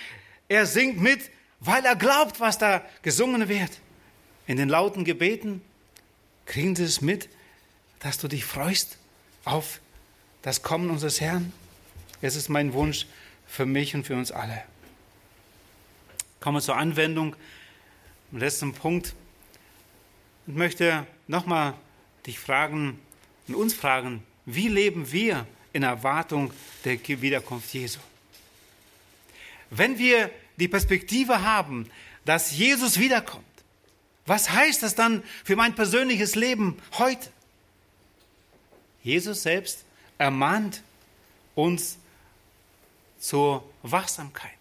er 0.49 0.65
singt 0.65 0.99
mit, 0.99 1.31
weil 1.59 1.85
er 1.85 1.95
glaubt, 1.95 2.39
was 2.39 2.57
da 2.57 2.83
gesungen 3.03 3.47
wird. 3.47 3.71
In 4.47 4.57
den 4.57 4.67
lauten 4.67 5.05
Gebeten 5.05 5.61
kriegen 6.45 6.75
Sie 6.75 6.83
es 6.83 6.99
mit, 6.99 7.29
dass 7.99 8.17
du 8.17 8.27
dich 8.27 8.43
freust 8.43 8.97
auf 9.45 9.79
das 10.41 10.63
Kommen 10.63 10.89
unseres 10.89 11.21
Herrn. 11.21 11.53
Es 12.21 12.35
ist 12.35 12.49
mein 12.49 12.73
Wunsch 12.73 13.05
für 13.47 13.65
mich 13.65 13.95
und 13.95 14.05
für 14.05 14.15
uns 14.15 14.31
alle. 14.31 14.63
Kommen 16.39 16.57
wir 16.57 16.61
zur 16.61 16.75
Anwendung. 16.75 17.35
Im 18.31 18.39
letzten 18.39 18.73
Punkt. 18.73 19.13
Ich 20.47 20.53
möchte 20.53 21.05
nochmal 21.27 21.75
dich 22.25 22.39
fragen 22.39 22.99
und 23.47 23.55
uns 23.55 23.73
fragen, 23.73 24.23
wie 24.45 24.67
leben 24.67 25.11
wir 25.11 25.45
in 25.73 25.83
Erwartung 25.83 26.53
der 26.85 26.97
Wiederkunft 27.21 27.73
Jesu. 27.73 27.99
Wenn 29.69 29.97
wir 29.97 30.29
die 30.57 30.67
Perspektive 30.67 31.41
haben, 31.41 31.89
dass 32.25 32.55
Jesus 32.55 32.99
wiederkommt, 32.99 33.43
was 34.25 34.51
heißt 34.51 34.83
das 34.83 34.95
dann 34.95 35.23
für 35.43 35.55
mein 35.55 35.75
persönliches 35.75 36.35
Leben 36.35 36.77
heute? 36.97 37.29
Jesus 39.03 39.43
selbst 39.43 39.83
ermahnt 40.17 40.81
uns 41.55 41.97
zur 43.19 43.67
Wachsamkeit. 43.81 44.51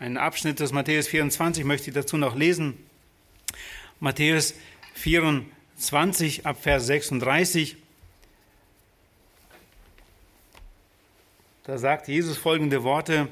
Einen 0.00 0.16
Abschnitt 0.16 0.60
aus 0.62 0.72
Matthäus 0.72 1.08
24 1.08 1.64
möchte 1.64 1.90
ich 1.90 1.94
dazu 1.94 2.16
noch 2.16 2.36
lesen. 2.36 2.74
Matthäus 4.00 4.54
24 4.94 6.46
ab 6.46 6.62
Vers 6.62 6.86
36. 6.86 7.76
Da 11.68 11.76
sagt 11.76 12.08
Jesus 12.08 12.38
folgende 12.38 12.82
Worte. 12.82 13.28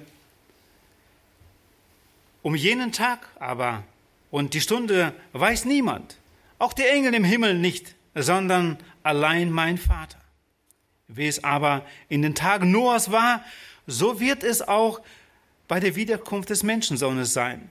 Um 2.42 2.54
jenen 2.54 2.92
Tag 2.92 3.26
aber 3.40 3.82
und 4.30 4.52
die 4.52 4.60
Stunde 4.60 5.14
weiß 5.32 5.64
niemand, 5.64 6.18
auch 6.58 6.74
die 6.74 6.84
Engel 6.84 7.14
im 7.14 7.24
Himmel 7.24 7.54
nicht, 7.54 7.94
sondern 8.14 8.76
allein 9.02 9.50
mein 9.50 9.78
Vater. 9.78 10.20
Wie 11.08 11.26
es 11.26 11.44
aber 11.44 11.86
in 12.10 12.20
den 12.20 12.34
Tagen 12.34 12.70
Noahs 12.70 13.10
war, 13.10 13.42
so 13.86 14.20
wird 14.20 14.44
es 14.44 14.60
auch 14.60 15.00
bei 15.66 15.80
der 15.80 15.96
Wiederkunft 15.96 16.50
des 16.50 16.62
Menschensohnes 16.62 17.32
sein. 17.32 17.70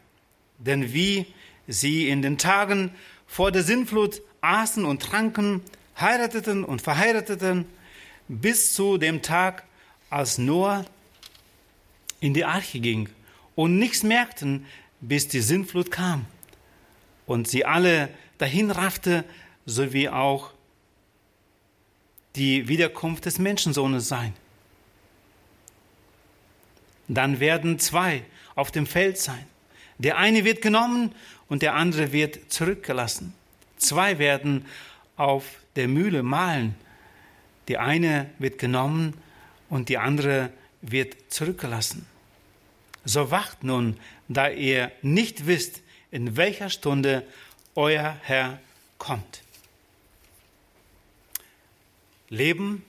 Denn 0.57 0.91
wie 0.91 1.27
sie 1.67 2.09
in 2.09 2.23
den 2.23 2.39
Tagen 2.39 2.89
vor 3.27 3.51
der 3.51 3.61
Sintflut 3.61 4.19
aßen 4.41 4.83
und 4.83 5.03
tranken, 5.03 5.61
heirateten 5.95 6.63
und 6.63 6.81
verheirateten, 6.81 7.65
bis 8.27 8.73
zu 8.73 8.97
dem 8.97 9.21
Tag, 9.21 9.65
als 10.09 10.37
Noah 10.37 10.85
in 12.19 12.33
die 12.33 12.45
Arche 12.45 12.79
ging 12.79 13.09
und 13.55 13.77
nichts 13.77 14.03
merkten, 14.03 14.65
bis 15.01 15.27
die 15.27 15.41
Sintflut 15.41 15.91
kam 15.91 16.25
und 17.25 17.47
sie 17.47 17.65
alle 17.65 18.09
dahin 18.37 18.71
raffte, 18.71 19.23
sowie 19.65 20.09
auch 20.09 20.51
die 22.35 22.67
Wiederkunft 22.67 23.25
des 23.25 23.39
Menschensohnes 23.39 24.07
sein. 24.07 24.33
Dann 27.07 27.39
werden 27.39 27.79
zwei 27.79 28.23
auf 28.55 28.71
dem 28.71 28.87
Feld 28.87 29.17
sein. 29.17 29.45
Der 29.97 30.17
eine 30.17 30.43
wird 30.43 30.61
genommen 30.61 31.13
und 31.47 31.61
der 31.61 31.75
andere 31.75 32.11
wird 32.11 32.51
zurückgelassen. 32.51 33.33
Zwei 33.77 34.17
werden 34.19 34.65
auf 35.15 35.45
der 35.75 35.87
Mühle 35.87 36.23
mahlen. 36.23 36.75
Die 37.67 37.77
eine 37.77 38.29
wird 38.39 38.59
genommen 38.59 39.13
und 39.69 39.89
die 39.89 39.97
andere 39.97 40.51
wird 40.81 41.15
zurückgelassen. 41.31 42.05
So 43.03 43.31
wacht 43.31 43.63
nun, 43.63 43.97
da 44.27 44.49
ihr 44.49 44.91
nicht 45.01 45.47
wisst, 45.47 45.81
in 46.11 46.37
welcher 46.37 46.69
Stunde 46.69 47.25
euer 47.75 48.17
Herr 48.23 48.59
kommt. 48.97 49.41
Leben 52.29 52.83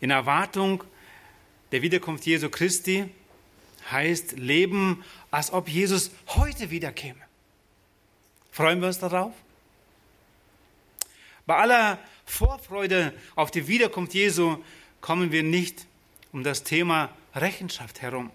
in 0.00 0.10
Erwartung 0.10 0.84
der 1.72 1.82
Wiederkunft 1.82 2.26
Jesu 2.26 2.50
Christi 2.50 3.08
heißt 3.90 4.32
leben, 4.32 5.04
als 5.30 5.52
ob 5.52 5.68
Jesus 5.68 6.10
heute 6.28 6.70
wiederkäme. 6.70 7.20
Freuen 8.50 8.80
wir 8.80 8.88
uns 8.88 8.98
darauf? 8.98 9.32
Bei 11.46 11.56
aller 11.56 11.98
Vorfreude 12.24 13.12
auf 13.36 13.50
die 13.50 13.68
Wiederkunft 13.68 14.14
Jesu 14.14 14.58
kommen 15.00 15.30
wir 15.30 15.42
nicht 15.42 15.86
um 16.36 16.42
das 16.42 16.64
Thema 16.64 17.08
Rechenschaft 17.34 18.02
herum. 18.02 18.30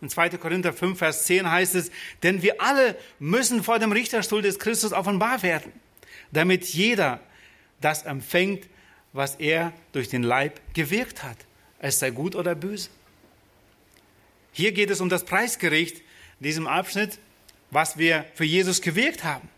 In 0.00 0.08
2. 0.08 0.30
Korinther 0.38 0.72
5, 0.72 0.98
Vers 0.98 1.26
10 1.26 1.50
heißt 1.50 1.74
es, 1.74 1.90
denn 2.22 2.40
wir 2.40 2.58
alle 2.62 2.96
müssen 3.18 3.62
vor 3.62 3.78
dem 3.78 3.92
Richterstuhl 3.92 4.40
des 4.40 4.58
Christus 4.58 4.94
offenbar 4.94 5.42
werden, 5.42 5.70
damit 6.32 6.64
jeder 6.64 7.20
das 7.82 8.04
empfängt, 8.04 8.66
was 9.12 9.34
er 9.34 9.74
durch 9.92 10.08
den 10.08 10.22
Leib 10.22 10.58
gewirkt 10.72 11.22
hat, 11.22 11.36
es 11.80 11.98
sei 11.98 12.12
gut 12.12 12.34
oder 12.34 12.54
böse. 12.54 12.88
Hier 14.52 14.72
geht 14.72 14.88
es 14.88 15.02
um 15.02 15.10
das 15.10 15.26
Preisgericht 15.26 15.98
in 15.98 16.44
diesem 16.44 16.66
Abschnitt, 16.66 17.18
was 17.70 17.98
wir 17.98 18.24
für 18.32 18.44
Jesus 18.44 18.80
gewirkt 18.80 19.22
haben. 19.22 19.50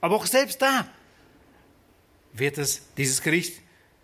Aber 0.00 0.16
auch 0.16 0.26
selbst 0.26 0.60
da 0.60 0.88
wird 2.32 2.58
es 2.58 2.82
dieses 2.96 3.22
Gericht 3.22 3.60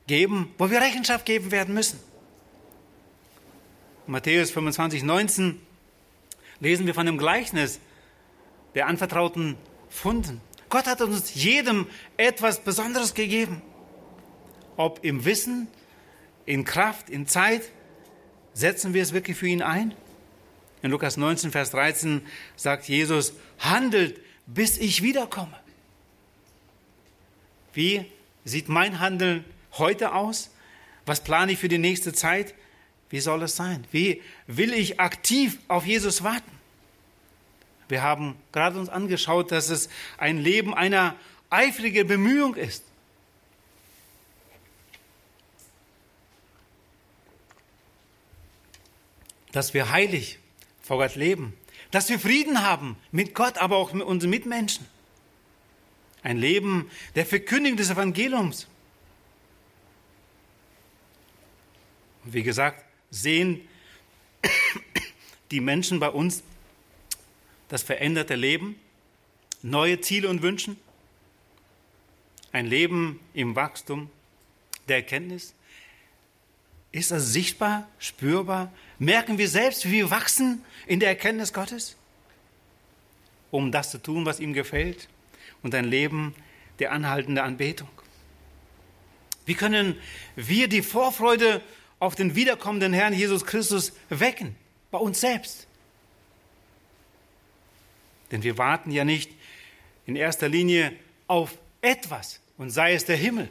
geben, 0.07 0.55
wo 0.57 0.71
wir 0.71 0.81
Rechenschaft 0.81 1.27
geben 1.27 1.51
werden 1.51 1.75
müssen. 1.75 1.99
Matthäus 4.09 4.51
25, 4.53 5.03
19 5.03 5.61
lesen 6.61 6.87
wir 6.87 6.95
von 6.95 7.05
dem 7.05 7.19
Gleichnis 7.19 7.79
der 8.75 8.87
anvertrauten 8.87 9.57
Funden. 9.91 10.41
Gott 10.71 10.87
hat 10.87 11.03
uns 11.03 11.35
jedem 11.35 11.87
etwas 12.17 12.61
Besonderes 12.61 13.13
gegeben. 13.13 13.61
Ob 14.79 15.05
im 15.05 15.27
Wissen, 15.27 15.69
in 16.47 16.65
Kraft, 16.65 17.11
in 17.11 17.27
Zeit, 17.27 17.69
setzen 18.55 18.95
wir 18.95 19.03
es 19.03 19.13
wirklich 19.13 19.37
für 19.37 19.47
ihn 19.47 19.61
ein? 19.61 19.95
In 20.81 20.91
Lukas 20.91 21.19
19, 21.19 21.51
Vers 21.51 21.71
13 21.73 22.23
sagt 22.57 22.89
Jesus, 22.89 23.35
handelt, 23.59 24.21
bis 24.47 24.79
ich 24.79 25.03
wiederkomme. 25.03 25.59
Wie 27.75 28.07
sieht 28.47 28.71
mein 28.71 29.01
Handeln 29.01 29.45
heute 29.73 30.15
aus? 30.15 30.51
Was 31.05 31.23
plane 31.23 31.53
ich 31.53 31.59
für 31.59 31.69
die 31.69 31.77
nächste 31.77 32.15
Zeit? 32.15 32.55
Wie 33.11 33.21
soll 33.21 33.43
es 33.43 33.57
sein? 33.57 33.87
Wie 33.91 34.23
will 34.47 34.73
ich 34.73 35.01
aktiv 35.01 35.59
auf 35.69 35.87
Jesus 35.87 36.23
warten? 36.23 36.51
Wir 37.89 38.03
haben 38.03 38.37
gerade 38.53 38.79
uns 38.79 38.91
angeschaut, 38.91 39.51
dass 39.51 39.71
es 39.71 39.89
ein 40.19 40.39
Leben 40.39 40.75
einer 40.75 41.17
eifrigen 41.49 42.07
Bemühung 42.07 42.55
ist. 42.55 42.85
Dass 49.53 49.73
wir 49.73 49.91
heilig 49.91 50.39
vor 50.83 50.99
Gott 50.99 51.15
leben, 51.15 51.55
dass 51.91 52.11
wir 52.11 52.19
Frieden 52.19 52.63
haben 52.63 52.97
mit 53.11 53.35
Gott, 53.35 53.57
aber 53.57 53.79
auch 53.79 53.95
mit 53.95 54.07
unseren 54.07 54.31
Mitmenschen. 54.31 54.87
Ein 56.23 56.37
Leben 56.37 56.91
der 57.15 57.25
Verkündigung 57.25 57.79
des 57.79 57.89
Evangeliums. 57.89 58.67
Und 62.25 62.35
wie 62.35 62.43
gesagt, 62.43 62.85
sehen 63.11 63.67
die 65.51 65.61
Menschen 65.61 66.01
bei 66.01 66.09
uns 66.09 66.43
das 67.69 67.83
veränderte 67.83 68.35
Leben, 68.35 68.77
neue 69.63 70.01
Ziele 70.01 70.29
und 70.29 70.43
Wünsche, 70.43 70.77
ein 72.53 72.67
Leben 72.67 73.21
im 73.35 73.55
Wachstum 73.57 74.11
der 74.89 74.97
Erkenntnis. 74.97 75.55
Ist 76.93 77.11
das 77.11 77.33
sichtbar, 77.33 77.87
spürbar? 77.99 78.73
Merken 78.99 79.37
wir 79.37 79.49
selbst, 79.49 79.85
wie 79.87 79.93
wir 79.93 80.11
wachsen 80.11 80.65
in 80.87 81.01
der 81.01 81.11
Erkenntnis 81.11 81.53
Gottes? 81.53 81.97
Um 83.51 83.71
das 83.71 83.91
zu 83.91 83.99
tun, 83.99 84.25
was 84.25 84.41
ihm 84.41 84.55
gefällt 84.55 85.09
und 85.63 85.75
ein 85.75 85.85
Leben 85.85 86.35
der 86.79 86.93
anhaltenden 86.93 87.45
Anbetung. 87.45 87.89
Wie 89.45 89.55
können 89.55 89.99
wir 90.37 90.69
die 90.69 90.83
Vorfreude 90.83 91.63
auf 91.99 92.15
den 92.15 92.35
wiederkommenden 92.35 92.93
Herrn 92.93 93.13
Jesus 93.13 93.45
Christus 93.45 93.93
wecken? 94.09 94.57
Bei 94.91 94.99
uns 94.99 95.21
selbst. 95.21 95.67
Denn 98.31 98.43
wir 98.43 98.59
warten 98.59 98.91
ja 98.91 99.05
nicht 99.05 99.31
in 100.07 100.17
erster 100.17 100.49
Linie 100.49 100.93
auf 101.27 101.59
etwas, 101.83 102.41
und 102.57 102.71
sei 102.71 102.95
es 102.95 103.05
der 103.05 103.17
Himmel, 103.17 103.49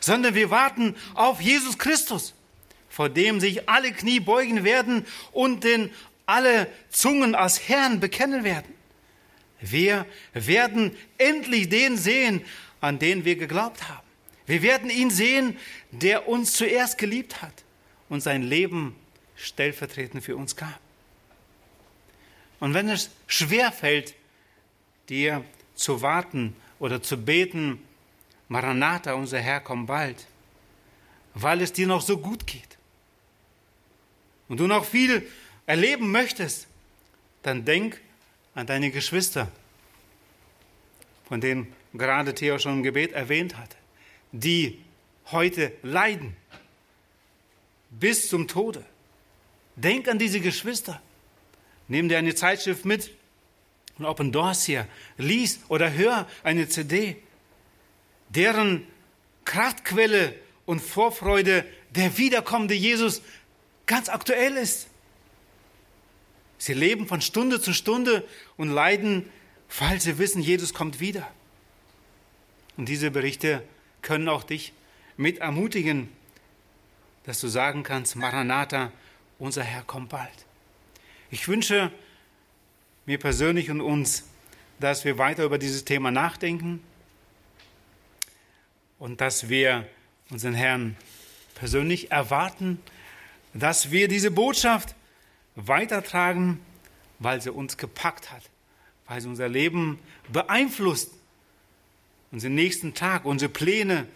sondern 0.00 0.34
wir 0.34 0.50
warten 0.50 0.94
auf 1.14 1.40
Jesus 1.40 1.78
Christus, 1.78 2.34
vor 2.88 3.08
dem 3.08 3.40
sich 3.40 3.68
alle 3.68 3.92
Knie 3.92 4.20
beugen 4.20 4.64
werden 4.64 5.06
und 5.32 5.64
den 5.64 5.90
alle 6.24 6.68
Zungen 6.90 7.34
als 7.34 7.68
Herrn 7.68 8.00
bekennen 8.00 8.44
werden. 8.44 8.72
Wir 9.60 10.06
werden 10.32 10.96
endlich 11.18 11.68
den 11.68 11.96
sehen, 11.96 12.42
an 12.80 12.98
den 12.98 13.24
wir 13.24 13.36
geglaubt 13.36 13.88
haben. 13.88 14.06
Wir 14.46 14.62
werden 14.62 14.90
ihn 14.90 15.10
sehen, 15.10 15.56
der 15.90 16.28
uns 16.28 16.52
zuerst 16.52 16.98
geliebt 16.98 17.42
hat 17.42 17.65
und 18.08 18.20
sein 18.20 18.42
Leben 18.42 18.94
stellvertretend 19.36 20.22
für 20.22 20.36
uns 20.36 20.56
gab. 20.56 20.80
Und 22.60 22.74
wenn 22.74 22.88
es 22.88 23.10
schwer 23.26 23.72
fällt, 23.72 24.14
dir 25.08 25.44
zu 25.74 26.02
warten 26.02 26.56
oder 26.78 27.02
zu 27.02 27.16
beten, 27.16 27.82
Maranatha, 28.48 29.14
unser 29.14 29.40
Herr, 29.40 29.60
komm 29.60 29.86
bald, 29.86 30.26
weil 31.34 31.60
es 31.60 31.72
dir 31.72 31.86
noch 31.86 32.00
so 32.00 32.18
gut 32.18 32.46
geht 32.46 32.78
und 34.48 34.58
du 34.58 34.66
noch 34.66 34.84
viel 34.84 35.28
erleben 35.66 36.10
möchtest, 36.10 36.66
dann 37.42 37.64
denk 37.64 38.00
an 38.54 38.66
deine 38.66 38.90
Geschwister, 38.90 39.50
von 41.28 41.40
denen 41.40 41.72
gerade 41.92 42.34
Theo 42.34 42.58
schon 42.58 42.78
im 42.78 42.82
Gebet 42.82 43.12
erwähnt 43.12 43.56
hatte, 43.56 43.76
die 44.32 44.78
heute 45.30 45.72
leiden 45.82 46.36
bis 47.98 48.28
zum 48.28 48.48
Tode. 48.48 48.84
Denk 49.76 50.08
an 50.08 50.18
diese 50.18 50.40
Geschwister. 50.40 51.00
Nimm 51.88 52.08
dir 52.08 52.18
eine 52.18 52.34
Zeitschrift 52.34 52.84
mit 52.84 53.10
und 53.98 54.04
Open 54.04 54.32
Doors 54.32 54.64
hier, 54.64 54.86
lies 55.16 55.60
oder 55.68 55.92
hör 55.92 56.28
eine 56.42 56.68
CD, 56.68 57.16
deren 58.28 58.86
Kraftquelle 59.44 60.34
und 60.66 60.80
Vorfreude 60.80 61.64
der 61.90 62.18
wiederkommende 62.18 62.74
Jesus 62.74 63.22
ganz 63.86 64.08
aktuell 64.08 64.56
ist. 64.56 64.88
Sie 66.58 66.74
leben 66.74 67.06
von 67.06 67.20
Stunde 67.20 67.60
zu 67.60 67.72
Stunde 67.72 68.26
und 68.56 68.70
leiden, 68.70 69.30
weil 69.78 70.00
sie 70.00 70.18
wissen, 70.18 70.42
Jesus 70.42 70.74
kommt 70.74 71.00
wieder. 71.00 71.26
Und 72.76 72.88
diese 72.88 73.10
Berichte 73.10 73.62
können 74.02 74.28
auch 74.28 74.42
dich 74.42 74.72
mit 75.16 75.38
ermutigen, 75.38 76.10
dass 77.26 77.40
du 77.40 77.48
sagen 77.48 77.82
kannst, 77.82 78.16
Maranatha, 78.16 78.92
unser 79.38 79.64
Herr 79.64 79.82
kommt 79.82 80.08
bald. 80.08 80.46
Ich 81.30 81.48
wünsche 81.48 81.90
mir 83.04 83.18
persönlich 83.18 83.70
und 83.70 83.80
uns, 83.80 84.24
dass 84.78 85.04
wir 85.04 85.18
weiter 85.18 85.44
über 85.44 85.58
dieses 85.58 85.84
Thema 85.84 86.10
nachdenken 86.10 86.80
und 88.98 89.20
dass 89.20 89.48
wir 89.48 89.86
unseren 90.30 90.54
Herrn 90.54 90.96
persönlich 91.56 92.10
erwarten, 92.10 92.80
dass 93.54 93.90
wir 93.90 94.06
diese 94.06 94.30
Botschaft 94.30 94.94
weitertragen, 95.56 96.60
weil 97.18 97.40
sie 97.40 97.50
uns 97.50 97.76
gepackt 97.76 98.30
hat, 98.30 98.42
weil 99.06 99.20
sie 99.20 99.28
unser 99.28 99.48
Leben 99.48 99.98
beeinflusst, 100.28 101.10
unseren 102.30 102.54
nächsten 102.54 102.94
Tag, 102.94 103.24
unsere 103.24 103.50
Pläne, 103.50 104.06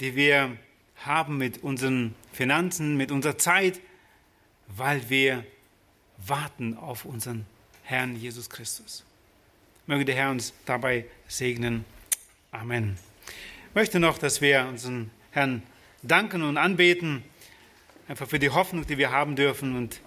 die 0.00 0.16
wir 0.16 0.56
haben 0.96 1.36
mit 1.36 1.62
unseren 1.62 2.14
Finanzen, 2.32 2.96
mit 2.96 3.10
unserer 3.10 3.38
Zeit, 3.38 3.80
weil 4.68 5.08
wir 5.10 5.44
warten 6.18 6.76
auf 6.76 7.04
unseren 7.04 7.46
Herrn 7.82 8.16
Jesus 8.16 8.50
Christus. 8.50 9.04
Möge 9.86 10.04
der 10.04 10.14
Herr 10.14 10.30
uns 10.30 10.52
dabei 10.66 11.06
segnen. 11.26 11.84
Amen. 12.52 12.96
Ich 13.68 13.74
möchte 13.74 13.98
noch, 13.98 14.18
dass 14.18 14.40
wir 14.40 14.66
unseren 14.68 15.10
Herrn 15.30 15.62
danken 16.02 16.42
und 16.42 16.56
anbeten, 16.56 17.22
einfach 18.08 18.28
für 18.28 18.38
die 18.38 18.50
Hoffnung, 18.50 18.86
die 18.86 18.98
wir 18.98 19.10
haben 19.10 19.36
dürfen 19.36 19.76
und 19.76 20.00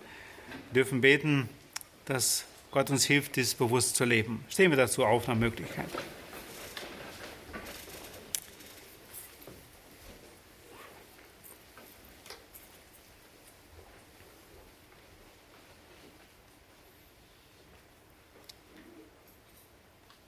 dürfen 0.74 1.01
beten, 1.01 1.49
dass 2.05 2.45
Gott 2.71 2.89
uns 2.89 3.05
hilft, 3.05 3.36
dies 3.36 3.53
bewusst 3.53 3.95
zu 3.95 4.05
leben. 4.05 4.43
Stehen 4.49 4.71
wir 4.71 4.78
dazu 4.78 5.05
auf 5.05 5.28
nach 5.28 5.36
Möglichkeit. 5.36 5.89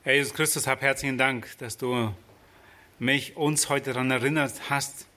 Herr 0.06 0.14
Jesus 0.14 0.34
Christus, 0.34 0.68
hab 0.68 0.82
herzlichen 0.82 1.18
Dank, 1.18 1.58
dass 1.58 1.78
du 1.78 2.14
mich, 3.00 3.36
uns 3.36 3.68
heute 3.68 3.92
daran 3.92 4.08
erinnert 4.08 4.70
hast, 4.70 5.08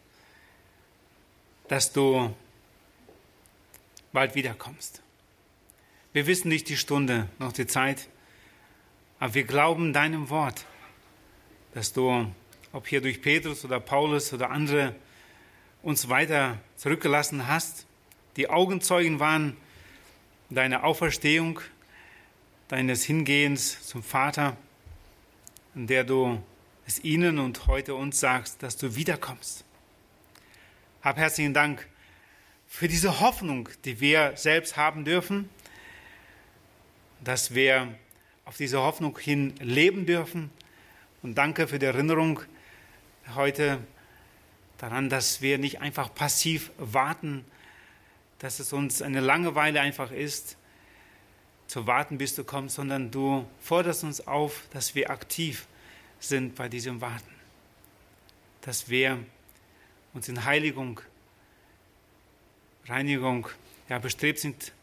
dass 1.67 1.93
du 1.93 2.35
bald 4.11 4.33
wiederkommst. 4.33 5.03
Wir 6.11 6.25
wissen 6.25 6.49
nicht 6.49 6.69
die 6.69 6.75
Stunde 6.75 7.29
noch 7.37 7.53
die 7.53 7.67
Zeit, 7.67 8.09
aber 9.19 9.35
wir 9.35 9.43
glauben 9.43 9.93
deinem 9.93 10.31
Wort, 10.31 10.65
dass 11.75 11.93
du, 11.93 12.25
ob 12.71 12.87
hier 12.87 13.01
durch 13.01 13.21
Petrus 13.21 13.63
oder 13.63 13.79
Paulus 13.79 14.33
oder 14.33 14.49
andere, 14.49 14.95
uns 15.83 16.09
weiter 16.09 16.57
zurückgelassen 16.77 17.45
hast, 17.45 17.85
die 18.37 18.49
Augenzeugen 18.49 19.19
waren 19.19 19.55
deiner 20.49 20.83
Auferstehung, 20.83 21.61
deines 22.69 23.03
Hingehens 23.03 23.85
zum 23.85 24.01
Vater 24.01 24.57
in 25.75 25.87
der 25.87 26.03
du 26.03 26.41
es 26.85 27.03
ihnen 27.03 27.39
und 27.39 27.67
heute 27.67 27.95
uns 27.95 28.19
sagst, 28.19 28.63
dass 28.63 28.77
du 28.77 28.95
wiederkommst. 28.95 29.63
Hab 31.01 31.17
herzlichen 31.17 31.53
Dank 31.53 31.87
für 32.67 32.87
diese 32.87 33.19
Hoffnung, 33.19 33.69
die 33.85 33.99
wir 33.99 34.33
selbst 34.35 34.77
haben 34.77 35.05
dürfen, 35.05 35.49
dass 37.23 37.53
wir 37.53 37.93
auf 38.45 38.57
diese 38.57 38.81
Hoffnung 38.81 39.17
hin 39.17 39.53
leben 39.59 40.05
dürfen. 40.05 40.49
Und 41.21 41.35
danke 41.35 41.67
für 41.67 41.79
die 41.79 41.85
Erinnerung 41.85 42.41
heute 43.35 43.79
daran, 44.77 45.09
dass 45.09 45.41
wir 45.41 45.57
nicht 45.57 45.81
einfach 45.81 46.13
passiv 46.13 46.71
warten, 46.77 47.45
dass 48.39 48.59
es 48.59 48.73
uns 48.73 49.01
eine 49.01 49.19
Langeweile 49.19 49.81
einfach 49.81 50.11
ist, 50.11 50.57
zu 51.69 51.85
warten, 51.85 52.17
bis 52.17 52.33
du 52.33 52.43
kommst, 52.43 52.75
sondern 52.75 53.11
du 53.11 53.47
forderst 53.61 54.03
uns 54.03 54.25
auf, 54.27 54.63
dass 54.73 54.95
wir 54.95 55.11
aktiv 55.11 55.67
sind 56.19 56.55
bei 56.55 56.67
diesem 56.67 56.99
Warten. 56.99 57.29
Dass 58.61 58.89
wir 58.89 59.19
uns 60.15 60.27
in 60.27 60.45
Heiligung, 60.45 60.99
Reinigung 62.87 63.47
ja, 63.87 63.99
bestrebt 63.99 64.39
sind, 64.39 64.73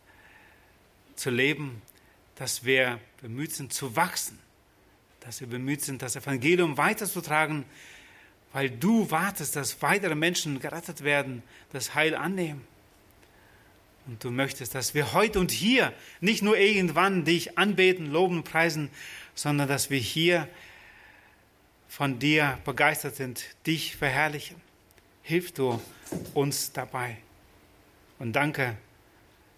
zu 1.17 1.31
leben, 1.31 1.83
dass 2.37 2.65
wir 2.65 3.01
bemüht 3.21 3.53
sind 3.53 3.73
zu 3.73 3.97
wachsen, 3.97 4.39
dass 5.21 5.41
wir 5.41 5.49
bemüht 5.49 5.83
sind, 5.83 6.03
das 6.03 6.15
Evangelium 6.15 6.79
weiterzutragen, 6.79 7.65
weil 8.53 8.71
du 8.71 9.11
wartest, 9.11 9.57
dass 9.57 9.83
weitere 9.83 10.15
Menschen 10.15 10.61
gerettet 10.61 11.03
werden, 11.03 11.43
das 11.73 11.97
Heil 11.97 12.15
annehmen. 12.15 12.65
Und 14.07 14.23
du 14.23 14.31
möchtest, 14.31 14.75
dass 14.75 14.95
wir 14.95 15.13
heute 15.13 15.41
und 15.41 15.51
hier 15.51 15.93
nicht 16.21 16.43
nur 16.43 16.57
irgendwann 16.57 17.25
dich 17.25 17.59
anbeten, 17.59 18.13
loben, 18.13 18.45
preisen, 18.45 18.89
sondern 19.35 19.69
dass 19.69 19.91
wir 19.91 19.99
hier 19.99 20.49
von 21.89 22.19
dir 22.19 22.59
begeistert 22.65 23.17
sind, 23.17 23.45
dich 23.67 23.97
verherrlichen. 23.97 24.57
Hilf 25.23 25.53
du 25.53 25.81
uns 26.35 26.73
dabei. 26.73 27.17
Und 28.19 28.35
danke, 28.35 28.77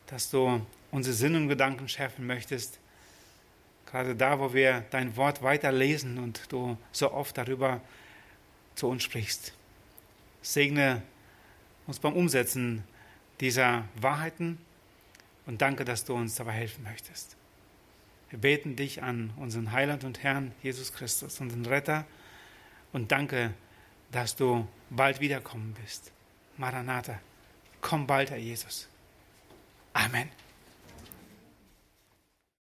dass 0.07 0.31
du 0.31 0.65
unsere 0.91 1.15
Sinn 1.15 1.37
und 1.37 1.49
Gedanken 1.49 1.89
schärfen 1.89 2.27
möchtest. 2.27 2.79
Gerade 3.87 4.15
da, 4.17 4.39
wo 4.39 4.55
wir 4.55 4.85
dein 4.91 5.17
Wort 5.17 5.43
weiterlesen 5.43 6.19
und 6.19 6.41
du 6.51 6.79
so 6.93 7.13
oft 7.13 7.37
darüber 7.37 7.81
zu 8.75 8.89
uns 8.89 9.03
sprichst. 9.03 9.53
Segne 10.41 11.03
uns 11.87 11.99
beim 11.99 12.15
Umsetzen 12.15 12.85
dieser 13.41 13.85
Wahrheiten 13.95 14.59
und 15.47 15.63
danke, 15.63 15.85
dass 15.85 16.05
du 16.05 16.15
uns 16.15 16.35
dabei 16.35 16.53
helfen 16.53 16.85
möchtest. 16.85 17.37
Wir 18.31 18.39
beten 18.39 18.77
dich 18.77 19.03
an, 19.03 19.33
unseren 19.37 19.73
Heiland 19.73 20.05
und 20.05 20.23
Herrn 20.23 20.53
Jesus 20.63 20.93
Christus, 20.93 21.41
unseren 21.41 21.65
Retter, 21.65 22.05
und 22.93 23.13
danke, 23.13 23.55
dass 24.13 24.37
du 24.37 24.67
bald 24.91 25.21
wiederkommen 25.21 25.75
bist. 25.83 26.13
Maranatha, 26.57 27.21
komm 27.81 28.07
bald, 28.07 28.31
Herr 28.31 28.39
Jesus. 28.39 28.89
Amen. 29.93 30.29